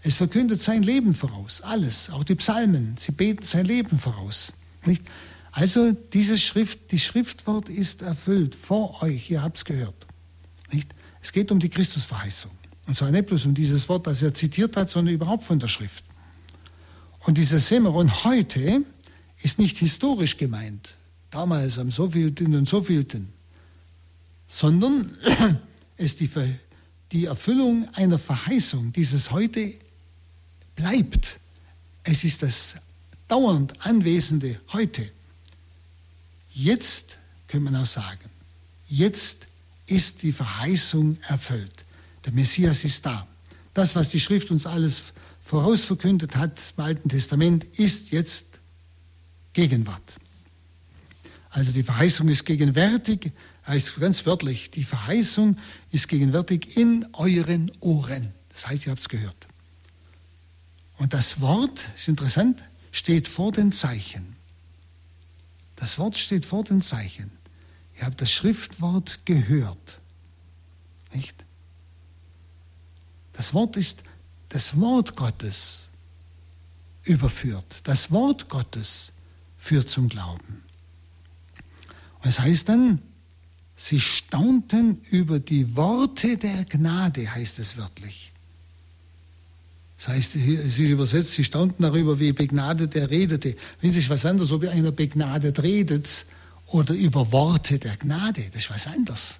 [0.03, 4.53] Es verkündet sein Leben voraus, alles, auch die Psalmen, sie beten sein Leben voraus.
[4.85, 5.01] Nicht?
[5.51, 10.05] Also diese Schrift, die Schriftwort ist erfüllt vor euch, ihr habt es gehört.
[10.71, 10.93] Nicht?
[11.23, 12.51] Es geht um die Christusverheißung.
[12.85, 15.69] Und zwar nicht bloß um dieses Wort, das er zitiert hat, sondern überhaupt von der
[15.69, 16.03] Schrift.
[17.21, 18.83] Und dieses Semeron heute
[19.41, 20.98] ist nicht historisch gemeint,
[21.31, 23.29] damals am sovielten und sovielten,
[24.47, 25.11] sondern
[25.97, 26.29] es ist die,
[27.11, 28.93] die Erfüllung einer Verheißung.
[28.93, 29.73] Dieses heute
[30.75, 31.39] bleibt.
[32.03, 32.75] Es ist das
[33.27, 35.09] dauernd Anwesende heute.
[36.51, 37.17] Jetzt
[37.47, 38.29] können wir auch sagen,
[38.87, 39.47] jetzt
[39.85, 41.85] ist die Verheißung erfüllt.
[42.25, 43.27] Der Messias ist da.
[43.73, 45.01] Das, was die Schrift uns alles
[45.43, 48.45] vorausverkündet hat im Alten Testament, ist jetzt
[49.53, 50.17] Gegenwart.
[51.49, 53.31] Also die Verheißung ist gegenwärtig,
[53.65, 55.57] heißt ganz wörtlich, die Verheißung
[55.91, 58.33] ist gegenwärtig in euren Ohren.
[58.49, 59.47] Das heißt, ihr habt es gehört.
[60.97, 64.35] Und das Wort, ist interessant, steht vor den Zeichen.
[65.75, 67.31] Das Wort steht vor den Zeichen.
[67.97, 70.01] Ihr habt das Schriftwort gehört.
[71.13, 71.35] Nicht?
[73.33, 74.03] Das Wort ist
[74.49, 75.89] das Wort Gottes
[77.03, 77.81] überführt.
[77.85, 79.13] Das Wort Gottes
[79.57, 80.63] führt zum Glauben.
[82.23, 83.01] Es heißt dann,
[83.75, 88.31] sie staunten über die Worte der Gnade, heißt es wörtlich.
[89.97, 93.55] Das heißt, sie übersetzt, sie staunten darüber, wie begnadet er redete.
[93.81, 96.25] Wenn sich was anderes, ob einer begnadet redet
[96.67, 99.39] oder über Worte der Gnade, das ist was anderes.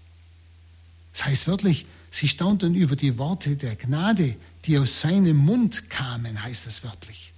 [1.14, 6.44] Das heißt wörtlich, sie staunten über die Worte der Gnade, die aus seinem Mund kamen,
[6.44, 7.34] heißt es wörtlich.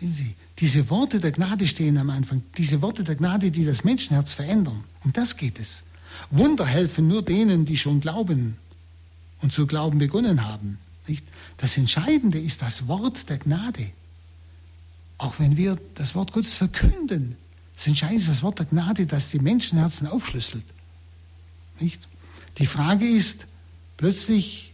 [0.00, 4.34] Sie, diese Worte der Gnade stehen am Anfang, diese Worte der Gnade, die das Menschenherz
[4.34, 4.84] verändern.
[5.04, 5.84] Um das geht es.
[6.30, 8.56] Wunder helfen nur denen, die schon glauben
[9.40, 10.78] und zu glauben begonnen haben.
[11.06, 11.24] Nicht?
[11.58, 13.90] Das Entscheidende ist das Wort der Gnade.
[15.18, 17.36] Auch wenn wir das Wort Gottes verkünden,
[17.74, 20.64] das Entscheidende ist das Wort der Gnade, das die Menschenherzen aufschlüsselt.
[21.80, 22.00] Nicht?
[22.58, 23.46] Die Frage ist
[23.96, 24.72] plötzlich,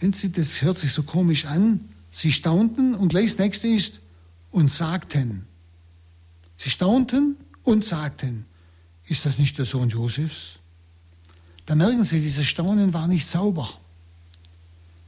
[0.00, 1.80] wenn Sie, das hört sich so komisch an,
[2.10, 4.00] Sie staunten und gleich das nächste ist
[4.50, 5.46] und sagten.
[6.56, 8.46] Sie staunten und sagten,
[9.06, 10.58] ist das nicht der Sohn Josefs?
[11.66, 13.68] Da merken Sie, dieses Staunen war nicht sauber.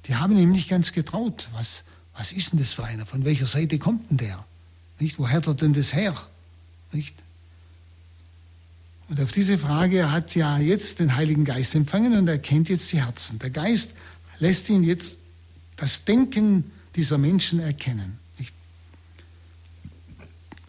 [0.07, 1.48] Die haben ihm nicht ganz getraut.
[1.53, 1.84] Was,
[2.14, 3.07] was ist denn das für einer?
[3.07, 4.44] Von welcher Seite kommt denn der?
[4.98, 5.18] Nicht?
[5.18, 6.14] Wo hat er denn das her?
[6.92, 7.14] Nicht?
[9.09, 12.92] Und auf diese Frage hat ja jetzt den Heiligen Geist empfangen und er kennt jetzt
[12.92, 13.38] die Herzen.
[13.38, 13.92] Der Geist
[14.38, 15.18] lässt ihn jetzt
[15.76, 18.18] das Denken dieser Menschen erkennen.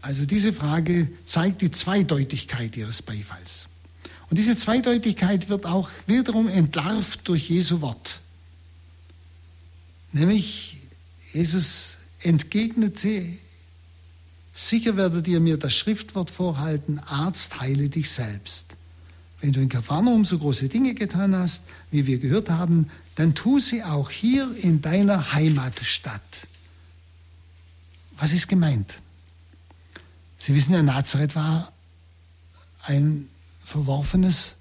[0.02, 3.70] Also diese Frage zeigt die Zweideutigkeit ihres Beifalls.
[4.30, 8.20] Und diese Zweideutigkeit wird auch wiederum entlarvt durch Jesu Wort.
[10.12, 10.78] Nämlich,
[11.32, 13.26] Jesus entgegnete,
[14.52, 18.66] sicher werdet ihr mir das Schriftwort vorhalten, Arzt, heile dich selbst.
[19.40, 23.59] Wenn du in Kapharnaum so große Dinge getan hast, wie wir gehört haben, dann tu
[23.59, 26.47] sie auch hier in deiner Heimatstadt.
[28.18, 29.01] Was ist gemeint?
[30.38, 31.72] Sie wissen ja, Nazareth war
[32.84, 33.30] ein
[33.64, 34.55] verworfenes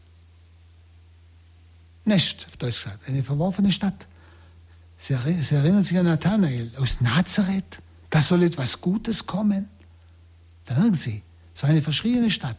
[2.05, 4.07] Nest, auf Deutsch gesagt, eine verworfene Stadt.
[4.99, 6.71] Sie, Sie erinnern sich an Nathanael.
[6.79, 7.79] Aus Nazareth,
[8.11, 9.69] da soll etwas Gutes kommen.
[10.67, 11.23] Da merken Sie,
[11.55, 12.59] es war eine verschriene Stadt.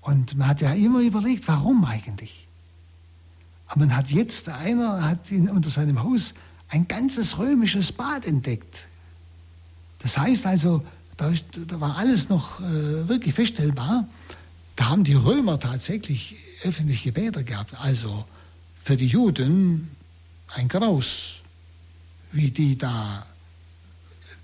[0.00, 2.45] Und man hat ja immer überlegt, warum eigentlich?
[3.66, 6.34] Aber man hat jetzt, einer hat in, unter seinem Haus
[6.68, 8.86] ein ganzes römisches Bad entdeckt.
[10.00, 10.84] Das heißt also,
[11.16, 14.06] da, ist, da war alles noch äh, wirklich feststellbar.
[14.76, 17.74] Da haben die Römer tatsächlich öffentliche Bäder gehabt.
[17.80, 18.24] Also
[18.82, 19.90] für die Juden
[20.54, 21.42] ein Graus
[22.32, 23.26] wie die da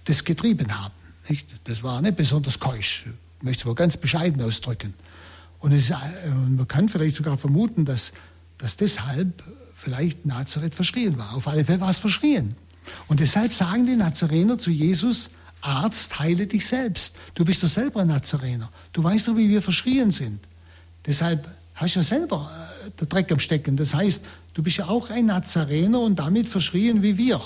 [0.05, 0.95] das getrieben haben.
[1.29, 1.47] Nicht?
[1.65, 3.07] Das war nicht besonders keusch,
[3.41, 4.95] möchte es aber ganz bescheiden ausdrücken.
[5.61, 5.95] Und ist, äh,
[6.29, 8.13] man kann vielleicht sogar vermuten, dass,
[8.63, 9.43] dass deshalb
[9.75, 11.35] vielleicht Nazareth verschrien war.
[11.35, 12.55] Auf alle Fälle war es verschrien.
[13.09, 17.17] Und deshalb sagen die Nazarener zu Jesus, Arzt, heile dich selbst.
[17.35, 18.71] Du bist doch selber ein Nazarener.
[18.93, 20.39] Du weißt doch, wie wir verschrien sind.
[21.07, 22.53] Deshalb hast du ja selber
[22.87, 23.77] äh, der Dreck am Stecken.
[23.77, 24.23] Das heißt,
[24.55, 27.41] du bist ja auch ein Nazarener und damit verschrien wie wir.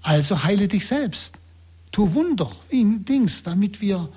[0.00, 1.34] Also heile dich selbst.
[1.92, 4.08] Tu Wunder, Dings, damit wir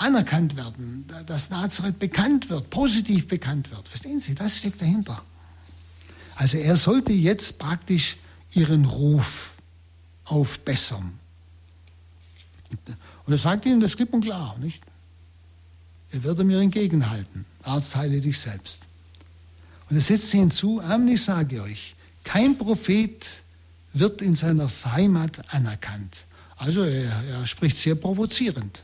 [0.00, 3.88] anerkannt werden, dass Nazareth bekannt wird, positiv bekannt wird.
[3.88, 5.22] Verstehen Sie, das steckt dahinter.
[6.34, 8.16] Also er sollte jetzt praktisch
[8.52, 9.56] ihren Ruf
[10.24, 11.18] aufbessern.
[13.24, 14.82] Und er sagt ihnen das klipp und klar, nicht?
[16.10, 17.44] Er würde mir entgegenhalten.
[17.62, 18.80] Arzt, heile dich selbst.
[19.90, 21.94] Und er setzt hinzu, ich sage euch,
[22.24, 23.26] kein Prophet
[23.92, 26.14] wird in seiner Heimat anerkannt.
[26.56, 28.82] Also er, er spricht sehr provozierend.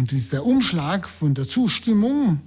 [0.00, 2.40] Und der Umschlag von der Zustimmung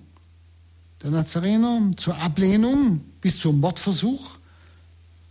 [1.03, 4.37] der Nazarener zur Ablehnung bis zum Mordversuch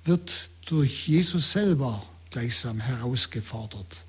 [0.04, 2.00] wird durch Jesus selber
[2.30, 4.04] gleichsam herausgefordert.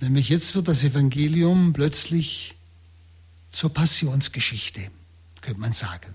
[0.00, 2.56] Nämlich jetzt wird das Evangelium plötzlich
[3.48, 4.90] zur Passionsgeschichte
[5.42, 6.12] könnte man sagen.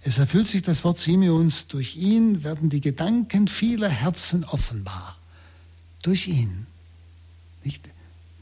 [0.00, 5.18] Es erfüllt sich das Wort Simeons, durch ihn werden die Gedanken vieler Herzen offenbar.
[6.00, 6.66] Durch ihn.
[7.62, 7.82] Nicht?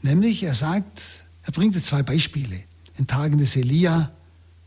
[0.05, 1.01] Nämlich, er sagt,
[1.43, 2.63] er bringt zwei Beispiele.
[2.97, 4.11] In Tagen des Elia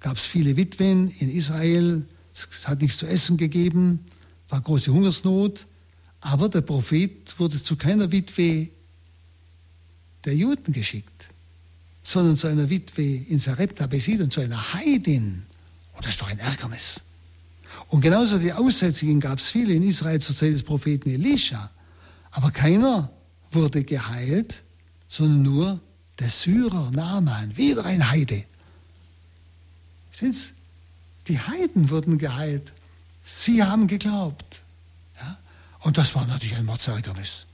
[0.01, 4.05] gab es viele Witwen in Israel, es hat nichts zu essen gegeben,
[4.49, 5.67] war große Hungersnot,
[6.21, 8.69] aber der Prophet wurde zu keiner Witwe
[10.25, 11.19] der Juden geschickt
[12.09, 15.43] sondern zu einer Witwe in Sarepta besiedelt, zu einer Heidin.
[15.93, 17.03] Und das ist doch ein Ärgernis.
[17.89, 21.71] Und genauso die Aussätzigen gab es viele in Israel zur Zeit des Propheten Elisha.
[22.31, 23.11] Aber keiner
[23.51, 24.63] wurde geheilt,
[25.09, 25.81] sondern nur
[26.19, 28.45] der Syrer Naaman, wieder ein Heide.
[30.13, 30.53] Sind's?
[31.27, 32.73] Die Heiden wurden geheilt.
[33.25, 34.63] Sie haben geglaubt.
[35.21, 35.39] Ja?
[35.81, 37.47] Und das war natürlich ein Mordsärgernis.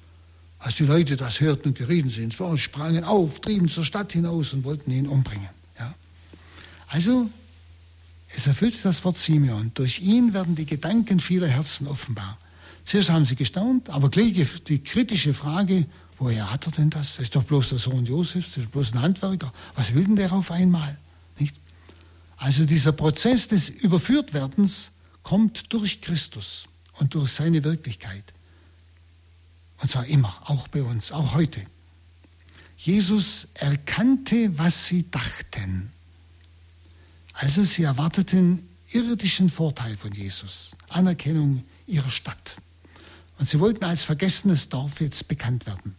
[0.59, 4.65] Als die Leute das hörten und gerieten sind, sprangen auf, trieben zur Stadt hinaus und
[4.65, 5.49] wollten ihn umbringen.
[5.79, 5.95] Ja?
[6.89, 7.29] Also,
[8.37, 9.73] es erfüllt das Wort Simeon.
[9.75, 12.39] Durch ihn werden die Gedanken vieler Herzen offenbar.
[12.85, 14.35] Zuerst haben sie gestaunt, aber gleich
[14.69, 15.87] die kritische Frage,
[16.19, 17.17] woher hat er denn das?
[17.17, 19.53] Das ist doch bloß der Sohn Josefs, das ist bloß ein Handwerker.
[19.75, 20.97] Was will denn der auf einmal?
[21.39, 21.57] Nicht?
[22.37, 24.93] Also dieser Prozess des Überführtwerdens
[25.23, 28.25] kommt durch Christus und durch seine Wirklichkeit.
[29.81, 31.65] Und zwar immer, auch bei uns, auch heute.
[32.77, 35.91] Jesus erkannte, was sie dachten.
[37.33, 42.57] Also sie erwarteten irdischen Vorteil von Jesus, Anerkennung ihrer Stadt.
[43.39, 45.97] Und sie wollten als vergessenes Dorf jetzt bekannt werden.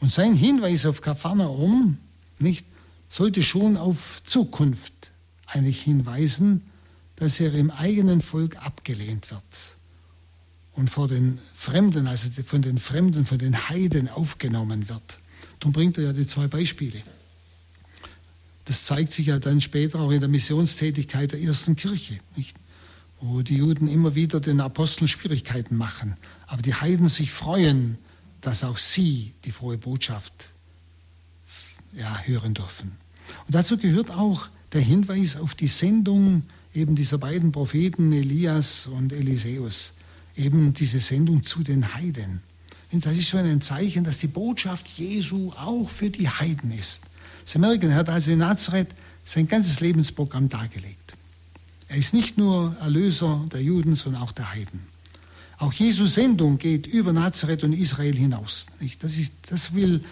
[0.00, 1.98] Und sein Hinweis auf Kapharnaum
[2.38, 2.66] nicht,
[3.08, 5.12] sollte schon auf Zukunft
[5.46, 6.62] eigentlich hinweisen,
[7.16, 9.42] dass er im eigenen Volk abgelehnt wird
[10.72, 15.20] und vor den Fremden, also von den Fremden, von den Heiden aufgenommen wird.
[15.60, 17.00] Darum bringt er ja die zwei Beispiele.
[18.64, 22.56] Das zeigt sich ja dann später auch in der Missionstätigkeit der ersten Kirche, nicht?
[23.20, 26.16] wo die Juden immer wieder den Aposteln Schwierigkeiten machen,
[26.46, 27.96] aber die Heiden sich freuen,
[28.44, 30.32] dass auch sie die frohe Botschaft
[31.92, 32.92] ja, hören dürfen.
[33.46, 36.42] Und dazu gehört auch der Hinweis auf die Sendung
[36.74, 39.94] eben dieser beiden Propheten Elias und Eliseus
[40.36, 42.42] eben diese Sendung zu den Heiden.
[42.92, 47.02] Das ist schon ein Zeichen, dass die Botschaft Jesu auch für die Heiden ist.
[47.44, 48.88] Sie merken, er hat also in Nazareth
[49.24, 51.14] sein ganzes Lebensprogramm dargelegt.
[51.88, 54.93] Er ist nicht nur Erlöser der Juden, sondern auch der Heiden.
[55.58, 58.66] Auch Jesus Sendung geht über Nazareth und Israel hinaus.
[59.00, 60.04] Das, ist, das will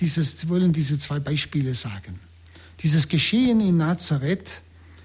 [0.00, 2.18] dieses, wollen diese zwei Beispiele sagen.
[2.80, 4.62] Dieses Geschehen in Nazareth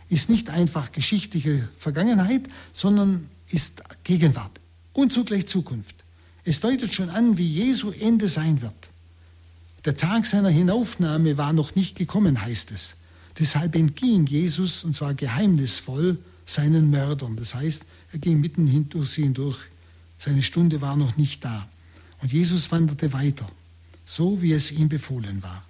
[0.10, 4.60] ist nicht einfach geschichtliche Vergangenheit, sondern ist Gegenwart
[4.94, 5.96] und zugleich Zukunft.
[6.46, 8.74] Es deutet schon an, wie Jesu Ende sein wird.
[9.86, 12.96] Der Tag seiner Hinaufnahme war noch nicht gekommen, heißt es.
[13.40, 17.36] Deshalb entging Jesus, und zwar geheimnisvoll, seinen Mördern.
[17.36, 19.58] Das heißt, er ging mitten durch sie hindurch.
[20.24, 21.68] Seine Stunde war noch nicht da.
[22.22, 23.46] Und Jesus wanderte weiter,
[24.06, 25.66] so wie es ihm befohlen war.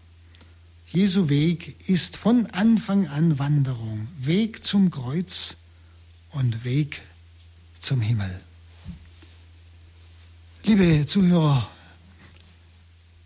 [0.91, 5.57] Jesu Weg ist von Anfang an Wanderung, Weg zum Kreuz
[6.33, 7.01] und Weg
[7.79, 8.29] zum Himmel.
[10.65, 11.67] Liebe Zuhörer,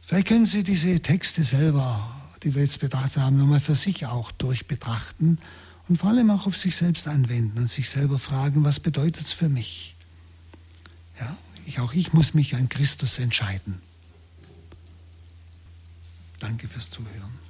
[0.04, 4.32] vielleicht können Sie diese Texte selber, die wir jetzt betrachtet haben, nochmal für sich auch
[4.32, 5.40] durchbetrachten
[5.90, 9.34] und vor allem auch auf sich selbst anwenden und sich selber fragen, was bedeutet es
[9.34, 9.97] für mich?
[11.20, 13.82] Ja, ich, auch ich muss mich an Christus entscheiden.
[16.40, 17.47] Danke fürs Zuhören.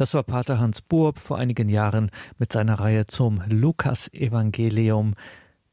[0.00, 5.12] Das war Pater Hans Burb vor einigen Jahren mit seiner Reihe zum Lukas-Evangelium.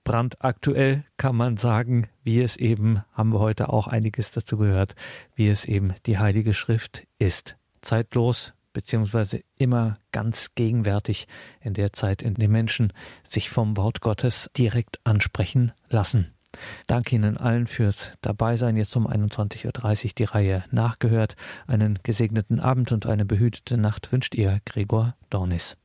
[0.04, 4.96] Brandaktuell kann man sagen, wie es eben, haben wir heute auch einiges dazu gehört,
[5.36, 7.56] wie es eben die Heilige Schrift ist.
[7.80, 11.30] Zeitlos, beziehungsweise immer ganz gegenwärtig
[11.62, 12.92] in der Zeit, in der Menschen
[13.24, 16.37] sich vom Wort Gottes direkt ansprechen lassen.
[16.88, 18.78] Danke Ihnen allen fürs Dabeisein.
[18.78, 21.36] Jetzt um 21.30 Uhr die Reihe nachgehört.
[21.68, 25.76] Einen gesegneten Abend und eine behütete Nacht wünscht Ihr Gregor Dornis.